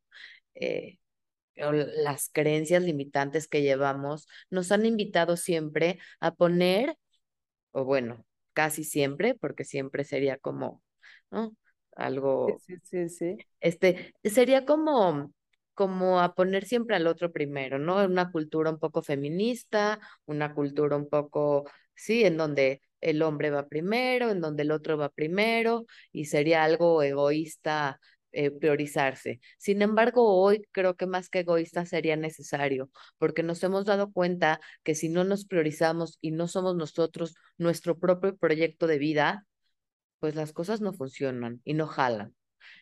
eh, 0.55 0.97
las 1.55 2.29
creencias 2.33 2.83
limitantes 2.83 3.47
que 3.47 3.61
llevamos, 3.61 4.27
nos 4.49 4.71
han 4.71 4.85
invitado 4.85 5.37
siempre 5.37 5.99
a 6.19 6.33
poner, 6.33 6.97
o 7.71 7.85
bueno, 7.85 8.25
casi 8.53 8.83
siempre, 8.83 9.35
porque 9.35 9.63
siempre 9.65 10.03
sería 10.03 10.37
como, 10.37 10.81
¿no? 11.31 11.55
Algo. 11.95 12.57
Sí, 12.65 12.75
sí, 12.83 13.09
sí. 13.09 13.37
Este, 13.59 14.13
sería 14.23 14.65
como, 14.65 15.31
como 15.73 16.19
a 16.19 16.35
poner 16.35 16.65
siempre 16.65 16.95
al 16.95 17.07
otro 17.07 17.31
primero, 17.31 17.79
¿no? 17.79 18.03
Una 18.05 18.31
cultura 18.31 18.69
un 18.69 18.79
poco 18.79 19.01
feminista, 19.01 19.99
una 20.25 20.53
cultura 20.53 20.95
un 20.95 21.09
poco, 21.09 21.69
sí, 21.95 22.23
en 22.23 22.37
donde 22.37 22.81
el 23.01 23.21
hombre 23.21 23.49
va 23.49 23.67
primero, 23.67 24.29
en 24.29 24.41
donde 24.41 24.63
el 24.63 24.71
otro 24.71 24.97
va 24.97 25.09
primero, 25.09 25.85
y 26.11 26.25
sería 26.25 26.63
algo 26.63 27.03
egoísta 27.03 27.99
eh, 28.31 28.51
priorizarse. 28.51 29.39
Sin 29.57 29.81
embargo, 29.81 30.35
hoy 30.41 30.63
creo 30.71 30.95
que 30.95 31.05
más 31.05 31.29
que 31.29 31.39
egoísta 31.39 31.85
sería 31.85 32.17
necesario, 32.17 32.89
porque 33.17 33.43
nos 33.43 33.63
hemos 33.63 33.85
dado 33.85 34.11
cuenta 34.11 34.59
que 34.83 34.95
si 34.95 35.07
no 35.09 35.23
nos 35.23 35.45
priorizamos 35.45 36.17
y 36.19 36.31
no 36.31 36.47
somos 36.47 36.75
nosotros 36.75 37.35
nuestro 37.57 37.97
propio 37.97 38.35
proyecto 38.35 38.87
de 38.87 38.97
vida, 38.97 39.45
pues 40.25 40.33
las 40.33 40.53
cosas 40.53 40.81
no 40.81 40.91
funcionan 40.91 41.61
y 41.65 41.75
no 41.75 41.85
jalan. 41.85 42.33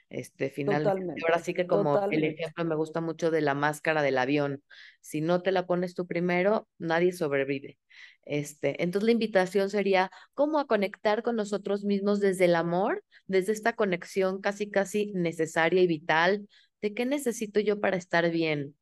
Este, 0.08 0.49
finalmente, 0.49 1.21
ahora 1.27 1.39
sí 1.39 1.53
que 1.53 1.67
como 1.67 2.01
el 2.10 2.23
ejemplo 2.23 2.63
me 2.63 2.73
gusta 2.73 3.01
mucho 3.01 3.32
de 3.32 3.41
la 3.41 3.53
máscara 3.53 4.01
del 4.01 4.17
avión, 4.17 4.63
si 5.01 5.19
no 5.19 5.41
te 5.41 5.51
la 5.51 5.65
pones 5.65 5.93
tú 5.93 6.08
primero, 6.08 6.69
nadie 6.77 7.12
sobrevive. 7.12 7.77
Este, 8.23 8.82
entonces 8.82 9.08
la 9.08 9.12
invitación 9.12 9.69
sería 9.69 10.10
cómo 10.34 10.58
a 10.58 10.67
conectar 10.67 11.21
con 11.21 11.36
nosotros 11.36 11.84
mismos 11.84 12.21
desde 12.21 12.45
el 12.45 12.56
amor, 12.56 13.03
desde 13.27 13.51
esta 13.51 13.73
conexión 13.73 14.39
casi 14.39 14.71
casi 14.71 15.12
necesaria 15.13 15.82
y 15.82 15.88
vital 15.88 16.47
de 16.82 16.93
qué 16.93 17.06
necesito 17.06 17.60
yo 17.60 17.82
para 17.82 17.97
estar 17.97 18.32
bien, 18.32 18.73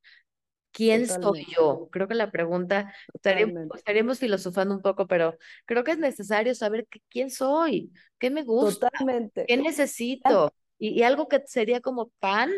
¿Quién 0.71 1.07
soy 1.07 1.45
yo? 1.55 1.89
Creo 1.91 2.07
que 2.07 2.15
la 2.15 2.31
pregunta, 2.31 2.93
estaríamos, 3.13 4.19
filosofando 4.19 4.73
un 4.73 4.81
poco, 4.81 5.05
pero 5.05 5.37
creo 5.65 5.83
que 5.83 5.91
es 5.91 5.97
necesario 5.97 6.55
saber 6.55 6.87
quién 7.09 7.29
soy, 7.29 7.91
qué 8.17 8.29
me 8.29 8.43
gusta, 8.43 8.89
Totalmente. 8.89 9.45
qué 9.47 9.57
necesito. 9.57 10.53
Y, 10.77 11.03
algo 11.03 11.27
que 11.27 11.43
sería 11.45 11.81
como 11.81 12.09
pan 12.19 12.51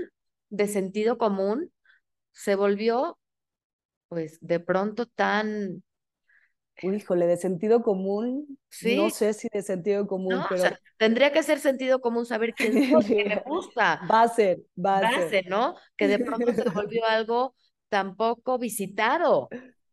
de 0.50 0.68
sentido 0.68 1.18
común, 1.18 1.72
se 2.32 2.56
volvió, 2.56 3.18
pues, 4.08 4.38
de 4.42 4.60
pronto 4.60 5.08
tan... 5.08 5.84
híjole, 6.82 7.26
de 7.26 7.38
sentido 7.38 7.82
común, 7.82 8.60
¿Sí? 8.70 8.96
no 8.96 9.10
sé 9.10 9.34
si 9.34 9.50
de 9.52 9.64
sentido 9.64 10.08
común, 10.08 10.40
pero... 10.48 10.64
tendría 10.98 11.34
que 11.34 11.44
ser 11.44 11.60
sentido 11.60 12.00
común 12.00 12.26
saber 12.26 12.54
quién 12.54 12.92
soy, 12.92 13.06
qué 13.06 13.26
me 13.26 13.44
gusta. 13.46 14.02
Va 14.10 14.22
a 14.22 14.30
ser, 14.30 14.62
va 14.78 15.00
a 15.00 15.30
ser. 15.30 15.50
¿no? 15.50 15.76
Que 15.98 16.08
de 16.08 16.20
pronto 16.20 16.54
se 16.54 16.70
volvió 16.70 17.04
algo 17.06 17.56
tampoco 17.94 18.58
visitado. 18.58 19.50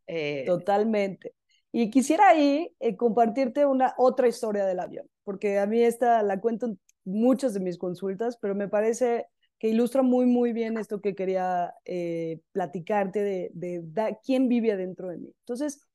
Eh, 0.06 0.44
Totalmente. 0.46 1.34
Y 1.70 1.90
quisiera 1.90 2.30
ahí 2.30 2.74
eh, 2.80 2.96
compartirte 2.96 3.66
una 3.66 3.94
otra 3.98 4.26
historia 4.26 4.64
del 4.64 4.80
avión, 4.80 5.06
porque 5.22 5.58
a 5.58 5.66
mí 5.66 5.82
esta 5.82 6.22
la 6.22 6.40
cuento 6.40 6.64
en 6.64 6.80
muchas 7.04 7.52
de 7.52 7.60
mis 7.60 7.76
consultas, 7.76 8.38
pero 8.40 8.54
me 8.54 8.68
parece 8.68 9.26
que 9.58 9.68
ilustra 9.68 10.00
muy, 10.00 10.24
muy 10.24 10.54
bien 10.54 10.78
esto 10.78 11.02
que 11.02 11.14
quería 11.14 11.74
eh, 11.84 12.40
platicarte 12.52 13.22
de, 13.22 13.50
de, 13.52 14.16
quién 14.24 14.48
vive 14.48 14.72
adentro 14.72 15.10
de 15.10 15.18
mí. 15.18 15.34
Entonces, 15.40 15.86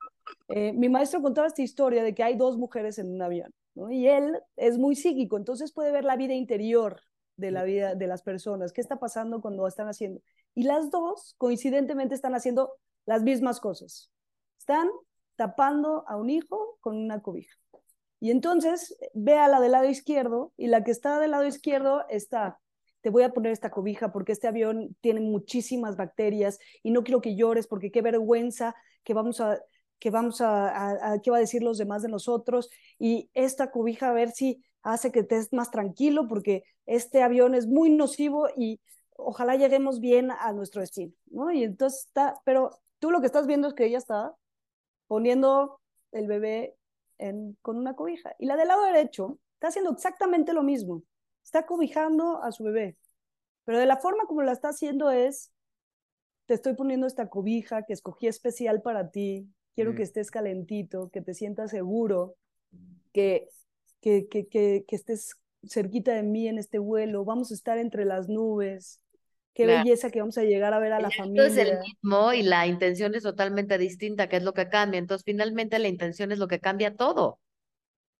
mi 0.48 0.90
maestro 0.90 1.24
contaba 1.24 1.48
esta 1.48 1.64
historia 1.64 2.04
de 2.04 2.14
que 2.14 2.22
hay 2.22 2.36
dos 2.36 2.56
mujeres 2.58 3.00
en 3.00 3.12
un 3.12 3.22
avión, 3.24 3.52
¿no? 3.74 3.92
y 3.92 4.08
él 4.08 4.40
es 4.56 4.78
muy 4.78 4.96
psíquico, 4.96 5.38
entonces 5.38 5.74
puede 5.74 5.92
ver 5.92 6.04
la 6.04 6.16
vida 6.16 6.34
interior 6.34 7.02
de 7.38 7.52
la 7.52 7.64
vida 7.64 7.96
de 7.96 8.08
las 8.08 8.22
personas, 8.22 8.72
qué 8.72 8.82
está 8.82 8.98
pasando 9.00 9.42
cuando 9.42 9.68
están 9.68 9.88
haciendo. 9.88 10.22
Y 10.56 10.64
las 10.64 10.90
dos, 10.90 11.36
coincidentemente, 11.38 12.16
están 12.16 12.34
haciendo 12.34 12.74
las 13.06 13.22
mismas 13.22 13.60
cosas. 13.60 14.12
Están 14.58 14.90
tapando 15.36 16.06
a 16.08 16.16
un 16.16 16.30
hijo 16.30 16.78
con 16.82 16.98
una 16.98 17.22
cobija. 17.22 17.56
Y 18.20 18.32
entonces 18.32 18.98
ve 19.14 19.38
a 19.38 19.48
la 19.48 19.60
del 19.60 19.74
lado 19.74 19.90
izquierdo 19.90 20.54
y 20.58 20.68
la 20.68 20.84
que 20.84 20.92
está 20.92 21.20
del 21.20 21.32
lado 21.32 21.46
izquierdo 21.46 22.06
está, 22.10 22.60
te 23.02 23.10
voy 23.10 23.24
a 23.24 23.34
poner 23.34 23.52
esta 23.52 23.70
cobija 23.70 24.12
porque 24.12 24.32
este 24.32 24.48
avión 24.48 24.96
tiene 25.02 25.20
muchísimas 25.20 25.98
bacterias 25.98 26.58
y 26.82 26.92
no 26.92 27.04
quiero 27.04 27.22
que 27.22 27.36
llores 27.36 27.68
porque 27.68 27.92
qué 27.92 28.02
vergüenza 28.02 28.74
que 29.04 29.14
vamos 29.14 29.42
a, 29.42 29.62
que 30.00 30.10
vamos 30.10 30.42
a, 30.42 31.12
a, 31.14 31.22
qué 31.22 31.30
va 31.30 31.38
a 31.38 31.42
decir 31.42 31.62
los 31.62 31.78
demás 31.78 32.02
de 32.02 32.10
nosotros 32.10 32.70
y 32.98 33.30
esta 33.34 33.70
cobija 33.70 34.10
a 34.10 34.14
ver 34.14 34.32
si 34.32 34.64
hace 34.82 35.12
que 35.12 35.20
estés 35.20 35.52
más 35.52 35.70
tranquilo 35.70 36.28
porque 36.28 36.64
este 36.86 37.22
avión 37.22 37.54
es 37.54 37.68
muy 37.68 37.90
nocivo 37.90 38.48
y 38.56 38.80
ojalá 39.18 39.56
lleguemos 39.56 40.00
bien 40.00 40.32
a 40.32 40.52
nuestro 40.54 40.82
destino, 40.82 41.14
¿no? 41.28 41.52
Y 41.52 41.64
entonces 41.64 42.06
está, 42.06 42.40
pero 42.46 42.72
tú 43.00 43.12
lo 43.12 43.20
que 43.20 43.28
estás 43.28 43.48
viendo 43.48 43.68
es 43.68 43.74
que 43.74 43.86
ella 43.86 43.98
está 43.98 44.36
poniendo 45.08 45.80
el 46.12 46.28
bebé 46.28 46.76
en, 47.18 47.58
con 47.62 47.78
una 47.78 47.96
cobija. 47.96 48.36
Y 48.40 48.46
la 48.46 48.58
del 48.58 48.68
lado 48.68 48.84
derecho 48.84 49.40
está 49.56 49.68
haciendo 49.68 49.92
exactamente 49.92 50.54
lo 50.54 50.64
mismo. 50.64 51.04
Está 51.44 51.66
cobijando 51.66 52.42
a 52.42 52.52
su 52.52 52.64
bebé. 52.64 52.98
Pero 53.66 53.80
de 53.80 53.86
la 53.86 53.98
forma 53.98 54.26
como 54.26 54.42
la 54.42 54.52
está 54.52 54.70
haciendo 54.70 55.12
es, 55.12 55.52
te 56.46 56.54
estoy 56.54 56.76
poniendo 56.76 57.08
esta 57.08 57.30
cobija 57.30 57.84
que 57.84 57.94
escogí 57.94 58.28
especial 58.28 58.82
para 58.82 59.10
ti. 59.10 59.48
Quiero 59.74 59.94
que 59.96 60.04
estés 60.04 60.32
calentito, 60.32 61.10
que 61.10 61.22
te 61.22 61.34
sientas 61.34 61.72
seguro, 61.72 62.36
que, 63.12 63.50
que, 64.00 64.28
que, 64.28 64.48
que, 64.48 64.86
estés 64.96 65.36
cerquita 65.68 66.14
de 66.14 66.24
mí 66.24 66.48
en 66.48 66.58
este 66.58 66.80
vuelo. 66.80 67.26
Vamos 67.26 67.52
a 67.52 67.56
estar 67.56 67.78
entre 67.78 68.06
las 68.06 68.30
nubes 68.30 69.02
qué 69.56 69.66
belleza 69.66 70.12
que 70.12 70.20
vamos 70.20 70.38
a 70.38 70.44
llegar 70.44 70.74
a 70.74 70.80
ver 70.80 70.92
a 70.92 71.00
la 71.00 71.10
familia. 71.10 71.48
Es 71.48 71.58
el 71.58 71.80
mismo 71.80 72.34
y 72.34 72.44
la 72.44 72.68
intención 72.68 73.16
es 73.16 73.24
totalmente 73.24 73.78
distinta, 73.78 74.28
que 74.28 74.36
es 74.36 74.44
lo 74.44 74.54
que 74.54 74.68
cambia. 74.70 75.00
Entonces, 75.00 75.24
finalmente 75.26 75.80
la 75.80 75.88
intención 75.88 76.32
es 76.32 76.40
lo 76.40 76.48
que 76.48 76.60
cambia 76.60 76.96
todo. 76.96 77.40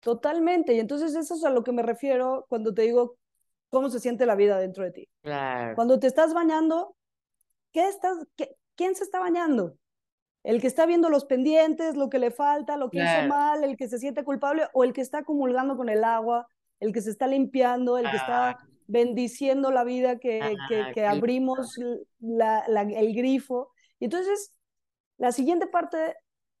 Totalmente. 0.00 0.72
Y 0.74 0.80
entonces 0.80 1.14
eso 1.14 1.34
es 1.34 1.44
a 1.44 1.50
lo 1.50 1.62
que 1.62 1.72
me 1.72 1.82
refiero 1.82 2.46
cuando 2.48 2.72
te 2.72 2.82
digo 2.82 3.16
cómo 3.68 3.90
se 3.90 4.00
siente 4.00 4.24
la 4.24 4.34
vida 4.34 4.58
dentro 4.58 4.82
de 4.82 4.92
ti. 4.92 5.08
Claro. 5.22 5.74
Cuando 5.74 6.00
te 6.00 6.06
estás 6.06 6.32
bañando, 6.32 6.96
¿qué 7.70 7.86
estás, 7.86 8.16
¿quién 8.74 8.94
se 8.94 9.04
está 9.04 9.20
bañando? 9.20 9.76
El 10.42 10.60
que 10.60 10.68
está 10.68 10.86
viendo 10.86 11.10
los 11.10 11.26
pendientes, 11.26 11.96
lo 11.96 12.08
que 12.08 12.18
le 12.18 12.30
falta, 12.30 12.78
lo 12.78 12.88
que 12.88 12.98
hizo 12.98 13.28
mal, 13.28 13.62
el 13.62 13.76
que 13.76 13.88
se 13.88 13.98
siente 13.98 14.24
culpable 14.24 14.68
o 14.72 14.84
el 14.84 14.94
que 14.94 15.00
está 15.02 15.22
comulgando 15.24 15.76
con 15.76 15.88
el 15.90 16.02
agua, 16.02 16.46
el 16.80 16.92
que 16.92 17.02
se 17.02 17.10
está 17.10 17.26
limpiando, 17.26 17.98
el 17.98 18.08
que 18.08 18.16
está 18.16 18.58
bendiciendo 18.86 19.70
la 19.70 19.84
vida 19.84 20.18
que, 20.18 20.40
que, 20.94 21.04
abrimos 21.04 21.78
la, 22.20 22.60
el 22.60 23.14
grifo. 23.14 23.72
Y 23.98 24.06
entonces, 24.06 24.52
la 25.18 25.32
siguiente 25.32 25.66
parte, 25.66 26.16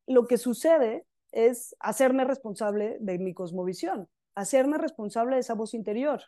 lo 0.06 0.26
que 0.26 0.38
sucede 0.38 1.06
es 1.32 1.76
hacerme 1.80 2.24
responsable 2.24 2.96
de 3.00 3.18
mi 3.18 3.34
cosmovisión, 3.34 4.08
hacerme 4.34 4.78
responsable 4.78 5.34
de 5.34 5.40
esa 5.40 5.54
voz 5.54 5.74
interior. 5.74 6.22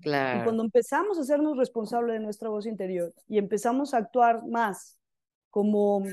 Claro. 0.00 0.40
Y 0.40 0.44
cuando 0.44 0.62
empezamos 0.62 1.18
a 1.18 1.22
hacernos 1.22 1.56
responsable 1.56 2.12
de 2.12 2.20
nuestra 2.20 2.48
voz 2.48 2.66
interior 2.66 3.12
y 3.26 3.38
empezamos 3.38 3.94
a 3.94 3.98
actuar 3.98 4.46
más 4.46 4.98
como 5.50 6.04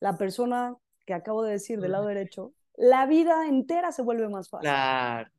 la 0.00 0.18
persona 0.18 0.76
que 1.06 1.14
acabo 1.14 1.42
de 1.42 1.52
decir 1.52 1.80
del 1.80 1.92
lado 1.92 2.06
derecho, 2.06 2.52
la 2.76 3.06
vida 3.06 3.46
entera 3.46 3.90
se 3.92 4.02
vuelve 4.02 4.28
más 4.28 4.50
fácil. 4.50 4.68
Claro 4.68 5.30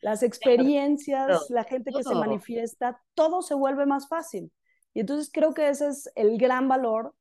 las 0.00 0.22
experiencias, 0.22 1.50
la 1.50 1.64
gente 1.64 1.92
que 1.92 2.02
se 2.02 2.14
manifiesta, 2.14 3.02
todo 3.14 3.42
se 3.42 3.54
vuelve 3.54 3.86
más 3.86 4.08
fácil. 4.08 4.50
Y 4.94 5.00
entonces 5.00 5.30
creo 5.32 5.54
que 5.54 5.68
ese 5.68 5.88
es 5.88 6.10
el 6.14 6.38
gran 6.38 6.68
valor 6.68 7.14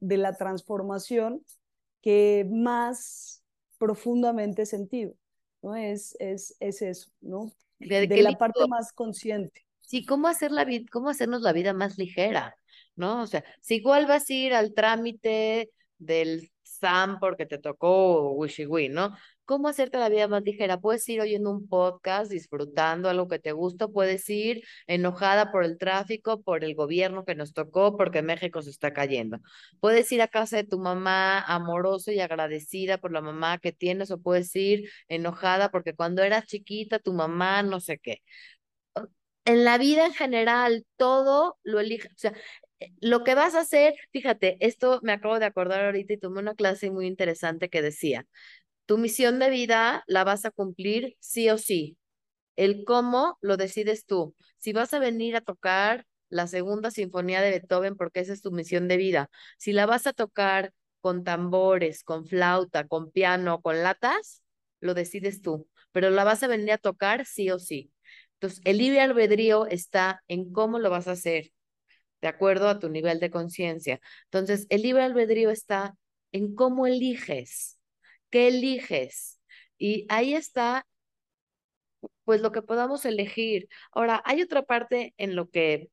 de 0.00 0.16
la 0.16 0.36
transformación 0.36 1.44
que 2.00 2.46
más 2.50 3.44
profundamente 3.78 4.62
he 4.62 4.66
sentido, 4.66 5.14
¿no? 5.62 5.76
Es, 5.76 6.16
es, 6.18 6.56
es 6.60 6.82
eso, 6.82 7.10
¿no? 7.20 7.52
De, 7.78 8.06
la 8.22 8.36
parte 8.36 8.66
más 8.68 8.92
consciente. 8.92 9.66
Sí, 9.80 10.04
¿cómo, 10.04 10.28
hacer 10.28 10.52
la 10.52 10.66
cómo 10.92 11.08
hacernos 11.08 11.42
la 11.42 11.52
vida 11.52 11.72
más 11.72 11.98
ligera, 11.98 12.54
¿no? 12.94 13.22
O 13.22 13.26
sea, 13.26 13.42
si 13.60 13.76
igual 13.76 14.06
vas 14.06 14.28
a 14.28 14.32
ir 14.32 14.54
al 14.54 14.74
trámite 14.74 15.70
del 15.98 16.50
SAM 16.62 17.18
porque 17.18 17.46
te 17.46 17.58
tocó 17.58 18.32
Wishiwi, 18.32 18.88
¿no? 18.88 19.16
¿Cómo 19.50 19.66
hacerte 19.66 19.98
la 19.98 20.08
vida 20.08 20.28
más 20.28 20.44
ligera? 20.44 20.78
Puedes 20.80 21.08
ir 21.08 21.20
oyendo 21.20 21.50
un 21.50 21.66
podcast, 21.66 22.30
disfrutando 22.30 23.08
algo 23.08 23.26
que 23.26 23.40
te 23.40 23.50
gusta, 23.50 23.88
puedes 23.88 24.30
ir 24.30 24.62
enojada 24.86 25.50
por 25.50 25.64
el 25.64 25.76
tráfico, 25.76 26.40
por 26.40 26.62
el 26.62 26.76
gobierno 26.76 27.24
que 27.24 27.34
nos 27.34 27.52
tocó, 27.52 27.96
porque 27.96 28.22
México 28.22 28.62
se 28.62 28.70
está 28.70 28.92
cayendo. 28.92 29.40
Puedes 29.80 30.12
ir 30.12 30.22
a 30.22 30.28
casa 30.28 30.58
de 30.58 30.62
tu 30.62 30.78
mamá 30.78 31.40
amorosa 31.40 32.12
y 32.12 32.20
agradecida 32.20 32.98
por 32.98 33.10
la 33.10 33.22
mamá 33.22 33.58
que 33.58 33.72
tienes, 33.72 34.12
o 34.12 34.22
puedes 34.22 34.54
ir 34.54 34.88
enojada 35.08 35.72
porque 35.72 35.94
cuando 35.96 36.22
eras 36.22 36.46
chiquita 36.46 37.00
tu 37.00 37.12
mamá 37.12 37.64
no 37.64 37.80
sé 37.80 37.98
qué. 37.98 38.22
En 39.44 39.64
la 39.64 39.78
vida 39.78 40.06
en 40.06 40.12
general, 40.14 40.86
todo 40.96 41.58
lo 41.64 41.80
elige, 41.80 42.06
o 42.08 42.12
sea, 42.16 42.34
eh, 42.80 42.92
lo 43.00 43.24
que 43.24 43.34
vas 43.34 43.54
a 43.54 43.60
hacer, 43.60 43.94
fíjate, 44.12 44.56
esto 44.60 45.00
me 45.02 45.12
acabo 45.12 45.38
de 45.38 45.46
acordar 45.46 45.84
ahorita 45.84 46.14
y 46.14 46.18
tomé 46.18 46.40
una 46.40 46.54
clase 46.54 46.90
muy 46.90 47.06
interesante 47.06 47.68
que 47.68 47.82
decía, 47.82 48.26
tu 48.90 48.98
misión 48.98 49.38
de 49.38 49.50
vida 49.50 50.02
la 50.08 50.24
vas 50.24 50.44
a 50.44 50.50
cumplir 50.50 51.16
sí 51.20 51.48
o 51.48 51.58
sí. 51.58 51.96
El 52.56 52.82
cómo 52.84 53.38
lo 53.40 53.56
decides 53.56 54.04
tú. 54.04 54.34
Si 54.58 54.72
vas 54.72 54.92
a 54.94 54.98
venir 54.98 55.36
a 55.36 55.42
tocar 55.42 56.06
la 56.28 56.48
segunda 56.48 56.90
sinfonía 56.90 57.40
de 57.40 57.52
Beethoven 57.52 57.94
porque 57.94 58.18
esa 58.18 58.32
es 58.32 58.42
tu 58.42 58.50
misión 58.50 58.88
de 58.88 58.96
vida, 58.96 59.30
si 59.58 59.72
la 59.72 59.86
vas 59.86 60.08
a 60.08 60.12
tocar 60.12 60.72
con 61.00 61.22
tambores, 61.22 62.02
con 62.02 62.26
flauta, 62.26 62.88
con 62.88 63.12
piano, 63.12 63.60
con 63.62 63.80
latas, 63.84 64.42
lo 64.80 64.94
decides 64.94 65.40
tú, 65.40 65.68
pero 65.92 66.10
la 66.10 66.24
vas 66.24 66.42
a 66.42 66.48
venir 66.48 66.72
a 66.72 66.78
tocar 66.78 67.26
sí 67.26 67.48
o 67.52 67.60
sí. 67.60 67.92
Entonces, 68.40 68.60
el 68.64 68.78
libre 68.78 69.02
albedrío 69.02 69.66
está 69.66 70.24
en 70.26 70.52
cómo 70.52 70.80
lo 70.80 70.90
vas 70.90 71.06
a 71.06 71.12
hacer, 71.12 71.52
de 72.22 72.28
acuerdo 72.28 72.68
a 72.68 72.80
tu 72.80 72.88
nivel 72.88 73.20
de 73.20 73.30
conciencia. 73.30 74.00
Entonces, 74.24 74.66
el 74.68 74.82
libre 74.82 75.04
albedrío 75.04 75.50
está 75.50 75.96
en 76.32 76.56
cómo 76.56 76.88
eliges. 76.88 77.79
¿Qué 78.30 78.48
eliges? 78.48 79.40
Y 79.78 80.06
ahí 80.08 80.34
está, 80.34 80.86
pues 82.24 82.40
lo 82.40 82.52
que 82.52 82.62
podamos 82.62 83.04
elegir. 83.04 83.68
Ahora, 83.92 84.22
hay 84.24 84.42
otra 84.42 84.62
parte 84.62 85.14
en 85.18 85.36
lo 85.36 85.50
que 85.50 85.90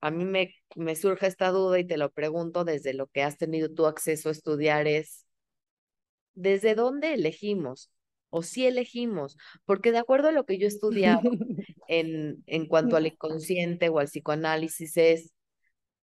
a 0.00 0.10
mí 0.10 0.24
me, 0.24 0.54
me 0.76 0.96
surge 0.96 1.26
esta 1.26 1.50
duda 1.50 1.78
y 1.78 1.86
te 1.86 1.96
lo 1.96 2.10
pregunto 2.10 2.64
desde 2.64 2.94
lo 2.94 3.06
que 3.08 3.22
has 3.22 3.36
tenido 3.38 3.72
tu 3.72 3.86
acceso 3.86 4.28
a 4.28 4.32
estudiar 4.32 4.86
es, 4.86 5.26
¿desde 6.34 6.74
dónde 6.74 7.14
elegimos? 7.14 7.90
O 8.30 8.42
si 8.42 8.66
elegimos, 8.66 9.36
porque 9.64 9.92
de 9.92 9.98
acuerdo 9.98 10.28
a 10.28 10.32
lo 10.32 10.46
que 10.46 10.58
yo 10.58 10.66
he 10.66 10.68
estudiado 10.68 11.20
en, 11.88 12.42
en 12.46 12.66
cuanto 12.66 12.96
al 12.96 13.06
inconsciente 13.06 13.88
o 13.88 13.98
al 13.98 14.06
psicoanálisis 14.06 14.96
es, 14.96 15.32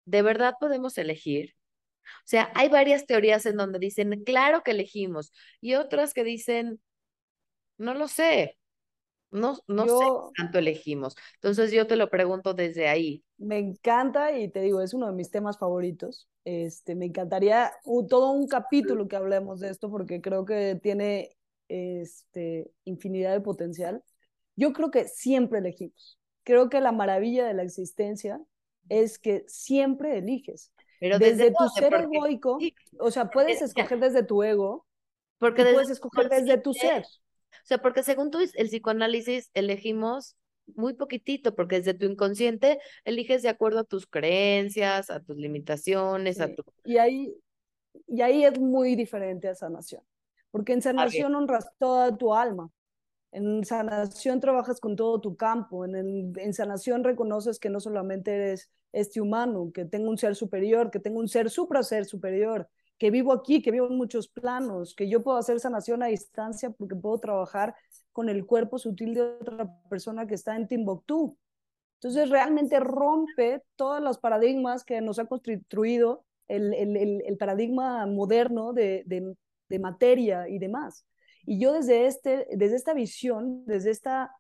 ¿de 0.05 0.23
verdad 0.23 0.55
podemos 0.59 0.97
elegir? 0.97 1.56
O 2.19 2.27
sea, 2.27 2.51
hay 2.55 2.69
varias 2.69 3.05
teorías 3.05 3.45
en 3.45 3.57
donde 3.57 3.79
dicen, 3.79 4.23
claro 4.23 4.63
que 4.63 4.71
elegimos, 4.71 5.33
y 5.61 5.75
otras 5.75 6.13
que 6.13 6.23
dicen, 6.23 6.79
no 7.77 7.93
lo 7.93 8.07
sé, 8.07 8.57
no, 9.31 9.57
no 9.67 9.83
sé 9.85 10.05
cuánto 10.37 10.57
elegimos. 10.57 11.15
Entonces 11.35 11.71
yo 11.71 11.85
te 11.87 11.95
lo 11.95 12.09
pregunto 12.09 12.53
desde 12.53 12.87
ahí. 12.87 13.23
Me 13.37 13.57
encanta 13.57 14.37
y 14.37 14.49
te 14.49 14.61
digo, 14.61 14.81
es 14.81 14.93
uno 14.93 15.07
de 15.07 15.13
mis 15.13 15.29
temas 15.29 15.57
favoritos. 15.57 16.29
Este, 16.45 16.95
me 16.95 17.05
encantaría 17.05 17.73
todo 18.09 18.31
un 18.31 18.47
capítulo 18.47 19.07
que 19.07 19.17
hablemos 19.17 19.59
de 19.59 19.69
esto 19.69 19.91
porque 19.91 20.21
creo 20.21 20.45
que 20.45 20.79
tiene 20.81 21.35
este, 21.67 22.71
infinidad 22.85 23.33
de 23.33 23.41
potencial. 23.41 24.03
Yo 24.55 24.73
creo 24.73 24.91
que 24.91 25.07
siempre 25.07 25.59
elegimos. 25.59 26.17
Creo 26.43 26.69
que 26.69 26.79
la 26.79 26.93
maravilla 26.93 27.45
de 27.45 27.53
la 27.53 27.63
existencia 27.63 28.41
es 28.87 29.19
que 29.19 29.43
siempre 29.47 30.17
eliges. 30.17 30.71
Pero 30.99 31.19
desde, 31.19 31.51
tu 31.51 31.69
ser 31.69 31.93
egoico, 31.93 32.57
o 32.99 33.11
sea, 33.11 33.29
puedes 33.29 33.61
escoger 33.61 33.99
desde 33.99 34.23
tu 34.23 34.43
ego, 34.43 34.85
porque 35.37 35.63
puedes 35.63 35.89
escoger 35.89 36.29
desde 36.29 36.57
tu 36.57 36.73
ser. 36.73 37.03
O 37.03 37.65
sea, 37.67 37.79
porque 37.79 38.03
según 38.03 38.31
tú, 38.31 38.39
el 38.39 38.67
psicoanálisis 38.67 39.51
elegimos 39.53 40.35
muy 40.75 40.93
poquitito, 40.93 41.55
porque 41.55 41.77
desde 41.77 41.93
tu 41.93 42.05
inconsciente 42.05 42.79
eliges 43.05 43.41
de 43.41 43.49
acuerdo 43.49 43.79
a 43.79 43.83
tus 43.83 44.05
creencias, 44.07 45.09
a 45.09 45.21
tus 45.21 45.37
limitaciones, 45.37 46.41
a 46.41 46.53
tu... 46.53 46.63
Y 46.83 46.97
ahí, 46.97 47.33
y 48.07 48.21
ahí 48.21 48.43
es 48.43 48.59
muy 48.59 48.95
diferente 48.95 49.47
a 49.47 49.55
sanación, 49.55 50.03
porque 50.51 50.73
en 50.73 50.81
sanación 50.81 51.35
honras 51.35 51.69
toda 51.77 52.15
tu 52.15 52.33
alma, 52.33 52.69
en 53.37 53.63
sanación 53.63 54.39
trabajas 54.39 54.79
con 54.79 54.95
todo 54.95 55.21
tu 55.21 55.35
campo, 55.35 55.85
en, 55.85 56.53
sanación 56.53 57.03
reconoces 57.03 57.59
que 57.59 57.69
no 57.69 57.79
solamente 57.79 58.33
eres 58.33 58.71
este 58.91 59.21
humano, 59.21 59.71
que 59.73 59.85
tengo 59.85 60.09
un 60.09 60.17
ser 60.17 60.35
superior, 60.35 60.89
que 60.89 60.99
tengo 60.99 61.19
un 61.19 61.27
ser 61.27 61.49
supra 61.49 61.83
ser 61.83 62.05
superior, 62.05 62.67
que 62.97 63.11
vivo 63.11 63.31
aquí, 63.31 63.61
que 63.61 63.71
vivo 63.71 63.87
en 63.87 63.97
muchos 63.97 64.27
planos, 64.27 64.95
que 64.95 65.07
yo 65.07 65.23
puedo 65.23 65.37
hacer 65.37 65.59
sanación 65.59 66.01
a 66.01 66.07
distancia 66.07 66.71
porque 66.71 66.95
puedo 66.95 67.19
trabajar 67.19 67.75
con 68.11 68.27
el 68.29 68.45
cuerpo 68.45 68.79
sutil 68.79 69.13
de 69.13 69.21
otra 69.21 69.69
persona 69.89 70.25
que 70.25 70.33
está 70.33 70.55
en 70.55 70.67
Timbuktu. 70.67 71.37
Entonces 71.99 72.29
realmente 72.29 72.79
rompe 72.79 73.61
todos 73.75 74.01
los 74.01 74.17
paradigmas 74.17 74.83
que 74.83 75.01
nos 75.01 75.19
ha 75.19 75.25
construido 75.25 76.25
el, 76.47 77.37
paradigma 77.37 78.05
moderno 78.07 78.73
de, 78.73 79.03
de, 79.05 79.35
de, 79.69 79.79
materia 79.79 80.47
y 80.47 80.57
demás. 80.59 81.05
Y 81.47 81.59
yo 81.59 81.73
desde, 81.73 82.05
este, 82.05 82.45
desde 82.51 82.75
esta 82.75 82.93
visión, 82.93 83.65
desde 83.65 83.89
esta 83.89 84.35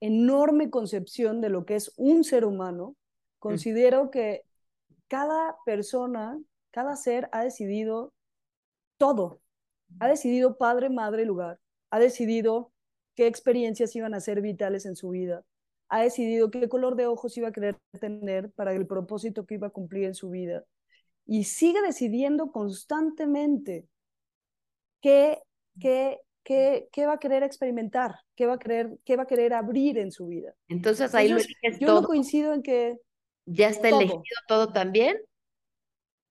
enorme 0.00 0.68
concepción 0.68 1.40
de 1.40 1.48
lo 1.48 1.64
que 1.64 1.76
es 1.76 1.94
un 1.96 2.24
ser 2.24 2.44
humano, 2.44 2.96
Considero 3.42 4.12
que 4.12 4.44
cada 5.08 5.56
persona, 5.66 6.40
cada 6.70 6.94
ser 6.94 7.28
ha 7.32 7.42
decidido 7.42 8.14
todo. 8.98 9.40
Ha 9.98 10.06
decidido 10.06 10.58
padre, 10.58 10.90
madre, 10.90 11.24
lugar. 11.24 11.58
Ha 11.90 11.98
decidido 11.98 12.70
qué 13.16 13.26
experiencias 13.26 13.96
iban 13.96 14.14
a 14.14 14.20
ser 14.20 14.42
vitales 14.42 14.86
en 14.86 14.94
su 14.94 15.08
vida. 15.08 15.42
Ha 15.88 16.02
decidido 16.02 16.52
qué 16.52 16.68
color 16.68 16.94
de 16.94 17.06
ojos 17.06 17.36
iba 17.36 17.48
a 17.48 17.52
querer 17.52 17.76
tener 17.98 18.52
para 18.52 18.72
el 18.74 18.86
propósito 18.86 19.44
que 19.44 19.54
iba 19.54 19.66
a 19.66 19.70
cumplir 19.70 20.04
en 20.04 20.14
su 20.14 20.30
vida. 20.30 20.64
y 21.26 21.42
sigue 21.44 21.82
decidiendo 21.82 22.52
constantemente 22.52 23.88
qué, 25.00 25.42
qué, 25.80 26.18
qué, 26.42 26.88
qué 26.92 27.06
va 27.06 27.14
a 27.14 27.18
querer 27.18 27.42
experimentar, 27.42 28.16
qué 28.34 28.46
va 28.46 28.54
a 28.54 28.58
querer, 28.58 28.98
qué 29.04 29.16
va 29.16 29.24
a 29.24 29.26
querer 29.26 29.54
abrir 29.54 29.98
en 29.98 30.12
su 30.12 30.26
vida. 30.26 30.54
Entonces 30.68 31.14
ahí 31.14 31.28
lo 31.28 31.36
eliges 31.36 31.78
yo 31.78 31.88
no 31.88 32.06
coincido 32.06 32.52
en 32.54 32.62
que 32.62 32.98
ya 33.46 33.68
está 33.68 33.88
elegido 33.88 34.20
todo 34.46 34.72
también. 34.72 35.18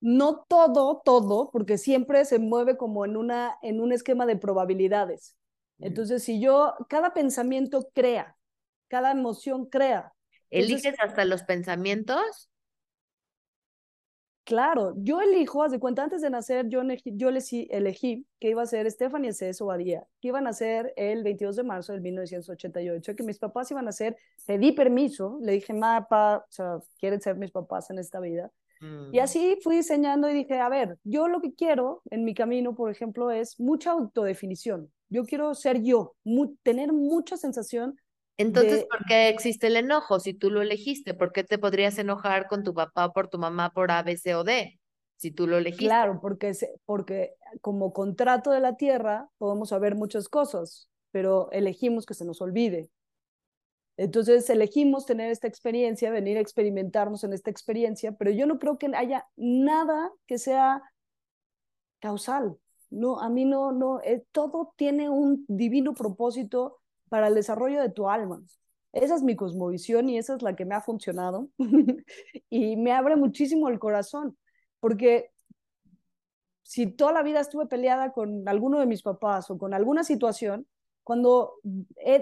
No 0.03 0.45
todo, 0.47 1.01
todo, 1.05 1.51
porque 1.51 1.77
siempre 1.77 2.25
se 2.25 2.39
mueve 2.39 2.75
como 2.75 3.05
en 3.05 3.17
una 3.17 3.57
en 3.61 3.79
un 3.81 3.91
esquema 3.91 4.25
de 4.25 4.35
probabilidades. 4.35 5.35
Mm. 5.77 5.85
Entonces, 5.85 6.23
si 6.23 6.41
yo 6.41 6.73
cada 6.89 7.13
pensamiento 7.13 7.87
crea, 7.93 8.35
cada 8.87 9.11
emoción 9.11 9.65
crea. 9.65 10.13
¿Eliges 10.49 10.95
hasta 10.99 11.23
los 11.25 11.43
pensamientos? 11.43 12.50
Claro, 14.43 14.95
yo 14.97 15.21
elijo, 15.21 15.63
haz 15.63 15.71
de 15.71 15.79
cuenta, 15.79 16.03
antes 16.03 16.21
de 16.21 16.29
nacer, 16.29 16.67
yo, 16.67 16.81
elegí, 16.81 17.11
yo 17.15 17.29
elegí 17.29 18.25
que 18.39 18.49
iba 18.49 18.63
a 18.63 18.65
ser 18.65 18.89
Stephanie 18.89 19.33
C. 19.33 19.51
Obadía, 19.59 20.03
que 20.19 20.29
iban 20.29 20.47
a 20.47 20.53
ser 20.53 20.93
el 20.95 21.23
22 21.23 21.57
de 21.57 21.63
marzo 21.63 21.93
del 21.93 22.01
1988, 22.01 23.15
que 23.15 23.23
mis 23.23 23.37
papás 23.37 23.69
iban 23.69 23.87
a 23.87 23.91
ser, 23.91 24.17
pedí 24.47 24.71
permiso, 24.71 25.37
le 25.41 25.53
dije, 25.53 25.73
mapa, 25.73 26.37
o 26.37 26.51
sea, 26.51 26.79
quieren 26.99 27.21
ser 27.21 27.37
mis 27.37 27.51
papás 27.51 27.91
en 27.91 27.99
esta 27.99 28.19
vida. 28.19 28.51
Y 28.81 29.19
mm. 29.19 29.21
así 29.21 29.57
fui 29.61 29.75
diseñando 29.75 30.27
y 30.27 30.33
dije, 30.33 30.59
a 30.59 30.69
ver, 30.69 30.97
yo 31.03 31.27
lo 31.27 31.39
que 31.39 31.53
quiero 31.53 32.01
en 32.09 32.23
mi 32.23 32.33
camino, 32.33 32.73
por 32.73 32.89
ejemplo, 32.89 33.29
es 33.29 33.59
mucha 33.59 33.91
autodefinición. 33.91 34.91
Yo 35.09 35.23
quiero 35.25 35.53
ser 35.53 35.83
yo, 35.83 36.15
tener 36.63 36.93
mucha 36.93 37.37
sensación 37.37 37.95
entonces, 38.37 38.85
¿por 38.89 39.05
qué 39.05 39.29
existe 39.29 39.67
el 39.67 39.77
enojo 39.77 40.19
si 40.19 40.33
tú 40.33 40.49
lo 40.49 40.61
elegiste? 40.61 41.13
¿Por 41.13 41.31
qué 41.31 41.43
te 41.43 41.57
podrías 41.57 41.97
enojar 41.99 42.47
con 42.47 42.63
tu 42.63 42.73
papá 42.73 43.07
o 43.07 43.13
por 43.13 43.27
tu 43.27 43.37
mamá 43.37 43.71
por 43.71 43.91
A, 43.91 44.03
B, 44.03 44.17
C 44.17 44.35
o 44.35 44.43
D 44.43 44.79
si 45.15 45.31
tú 45.31 45.47
lo 45.47 45.57
elegiste? 45.57 45.85
Claro, 45.85 46.19
porque, 46.21 46.53
porque 46.85 47.35
como 47.61 47.93
contrato 47.93 48.51
de 48.51 48.59
la 48.59 48.77
tierra 48.77 49.29
podemos 49.37 49.69
saber 49.69 49.95
muchas 49.95 50.27
cosas, 50.29 50.89
pero 51.11 51.51
elegimos 51.51 52.05
que 52.05 52.13
se 52.13 52.25
nos 52.25 52.41
olvide. 52.41 52.89
Entonces 53.97 54.49
elegimos 54.49 55.05
tener 55.05 55.29
esta 55.29 55.47
experiencia, 55.47 56.09
venir 56.09 56.37
a 56.37 56.41
experimentarnos 56.41 57.23
en 57.23 57.33
esta 57.33 57.51
experiencia, 57.51 58.13
pero 58.13 58.31
yo 58.31 58.47
no 58.47 58.57
creo 58.57 58.77
que 58.77 58.89
haya 58.95 59.27
nada 59.35 60.11
que 60.25 60.39
sea 60.39 60.81
causal. 61.99 62.57
No, 62.89 63.21
a 63.21 63.29
mí 63.29 63.45
no, 63.45 63.71
no, 63.71 64.01
eh, 64.01 64.25
todo 64.31 64.73
tiene 64.75 65.09
un 65.09 65.45
divino 65.47 65.93
propósito 65.93 66.80
para 67.11 67.27
el 67.27 67.35
desarrollo 67.35 67.81
de 67.81 67.89
tu 67.89 68.07
alma. 68.07 68.41
Esa 68.93 69.15
es 69.15 69.21
mi 69.21 69.35
cosmovisión 69.35 70.07
y 70.07 70.17
esa 70.17 70.33
es 70.35 70.41
la 70.41 70.55
que 70.55 70.63
me 70.63 70.75
ha 70.75 70.79
funcionado 70.79 71.49
y 72.49 72.77
me 72.77 72.93
abre 72.93 73.17
muchísimo 73.17 73.67
el 73.67 73.79
corazón, 73.79 74.37
porque 74.79 75.29
si 76.63 76.87
toda 76.87 77.11
la 77.11 77.21
vida 77.21 77.41
estuve 77.41 77.65
peleada 77.65 78.13
con 78.13 78.47
alguno 78.47 78.79
de 78.79 78.85
mis 78.85 79.01
papás 79.01 79.51
o 79.51 79.57
con 79.57 79.73
alguna 79.73 80.05
situación, 80.05 80.65
cuando 81.03 81.55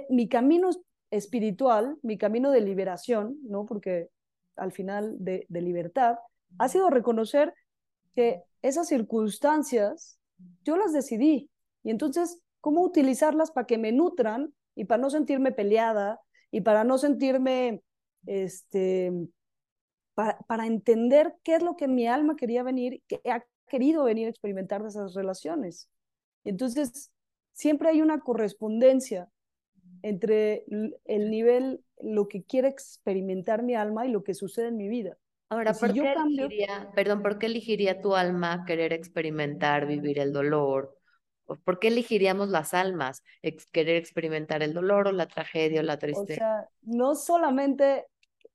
mi 0.09 0.27
camino 0.27 0.71
espiritual, 1.11 1.99
mi 2.01 2.17
camino 2.17 2.49
de 2.49 2.61
liberación, 2.61 3.37
¿no? 3.43 3.67
Porque 3.67 4.09
al 4.55 4.71
final 4.71 5.17
de, 5.19 5.45
de 5.49 5.61
libertad, 5.61 6.17
ha 6.57 6.67
sido 6.67 6.89
reconocer 6.89 7.53
que 8.15 8.41
esas 8.63 8.87
circunstancias 8.87 10.19
yo 10.63 10.77
las 10.77 10.93
decidí 10.93 11.51
y 11.83 11.91
entonces 11.91 12.41
cómo 12.59 12.81
utilizarlas 12.81 13.51
para 13.51 13.67
que 13.67 13.77
me 13.77 13.91
nutran 13.91 14.51
y 14.79 14.85
para 14.85 15.01
no 15.01 15.09
sentirme 15.09 15.51
peleada 15.51 16.21
y 16.51 16.61
para 16.61 16.85
no 16.85 16.97
sentirme, 16.97 17.83
este, 18.25 19.11
para, 20.13 20.65
entender 20.65 21.35
qué 21.43 21.55
es 21.55 21.63
lo 21.63 21.75
que 21.75 21.89
mi 21.89 22.07
alma 22.07 22.37
quería 22.37 22.63
venir, 22.63 23.03
que 23.05 23.19
ha 23.29 23.43
querido 23.67 24.05
venir 24.05 24.27
a 24.27 24.29
experimentar 24.29 24.81
de 24.81 24.87
esas 24.87 25.15
relaciones. 25.15 25.89
Entonces, 26.45 27.11
siempre 27.51 27.89
hay 27.89 28.01
una 28.01 28.21
correspondencia 28.21 29.27
entre 30.01 30.63
el 31.03 31.29
nivel, 31.29 31.83
lo 32.01 32.29
que 32.29 32.43
quiere 32.43 32.69
experimentar 32.69 33.63
mi 33.63 33.75
alma 33.75 34.07
y 34.07 34.11
lo 34.11 34.23
que 34.23 34.33
sucede 34.33 34.69
en 34.69 34.77
mi 34.77 34.87
vida. 34.87 35.17
Ahora, 35.49 35.73
¿por, 35.73 35.91
qué 35.91 36.13
elegiría, 36.13 36.89
perdón, 36.95 37.21
¿por 37.21 37.37
qué 37.37 37.47
elegiría 37.47 37.99
tu 37.99 38.15
alma 38.15 38.63
querer 38.65 38.93
experimentar, 38.93 39.87
vivir 39.87 40.19
el 40.19 40.31
dolor, 40.31 40.98
¿Por 41.57 41.79
qué 41.79 41.89
elegiríamos 41.89 42.49
las 42.49 42.73
almas? 42.73 43.23
¿Querer 43.71 43.95
experimentar 43.95 44.63
el 44.63 44.73
dolor 44.73 45.07
o 45.07 45.11
la 45.11 45.27
tragedia 45.27 45.81
o 45.81 45.83
la 45.83 45.97
tristeza? 45.97 46.33
O 46.33 46.35
sea, 46.35 46.69
no 46.81 47.15
solamente 47.15 48.05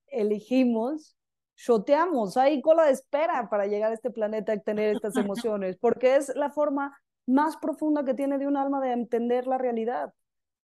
elegimos, 0.09 1.16
shoteamos, 1.57 2.37
hay 2.37 2.61
cola 2.61 2.85
de 2.87 2.92
espera 2.92 3.48
para 3.48 3.66
llegar 3.66 3.90
a 3.90 3.94
este 3.94 4.11
planeta 4.11 4.54
y 4.54 4.61
tener 4.61 4.94
estas 4.94 5.16
emociones, 5.16 5.76
porque 5.76 6.16
es 6.16 6.35
la 6.37 6.50
forma 6.50 6.96
más 7.26 7.57
profunda 7.57 8.04
que 8.04 8.14
tiene 8.14 8.38
de 8.38 8.46
un 8.46 8.57
alma 8.57 8.80
de 8.80 8.92
entender 8.92 9.46
la 9.46 9.59
realidad, 9.59 10.12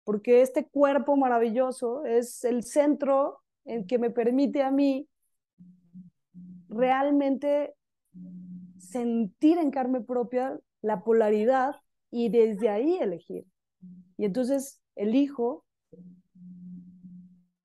porque 0.04 0.42
este 0.42 0.68
cuerpo 0.68 1.16
maravilloso 1.16 2.04
es 2.04 2.44
el 2.44 2.64
centro 2.64 3.40
en 3.64 3.86
que 3.86 3.98
me 3.98 4.10
permite 4.10 4.62
a 4.62 4.70
mí 4.70 5.08
realmente 6.68 7.74
sentir 8.78 9.58
en 9.58 9.70
carne 9.70 10.00
propia 10.00 10.58
la 10.82 11.02
polaridad 11.02 11.76
y 12.10 12.28
desde 12.28 12.68
ahí 12.68 12.96
elegir. 12.98 13.46
Y 14.16 14.24
entonces 14.24 14.80
elijo 14.96 15.64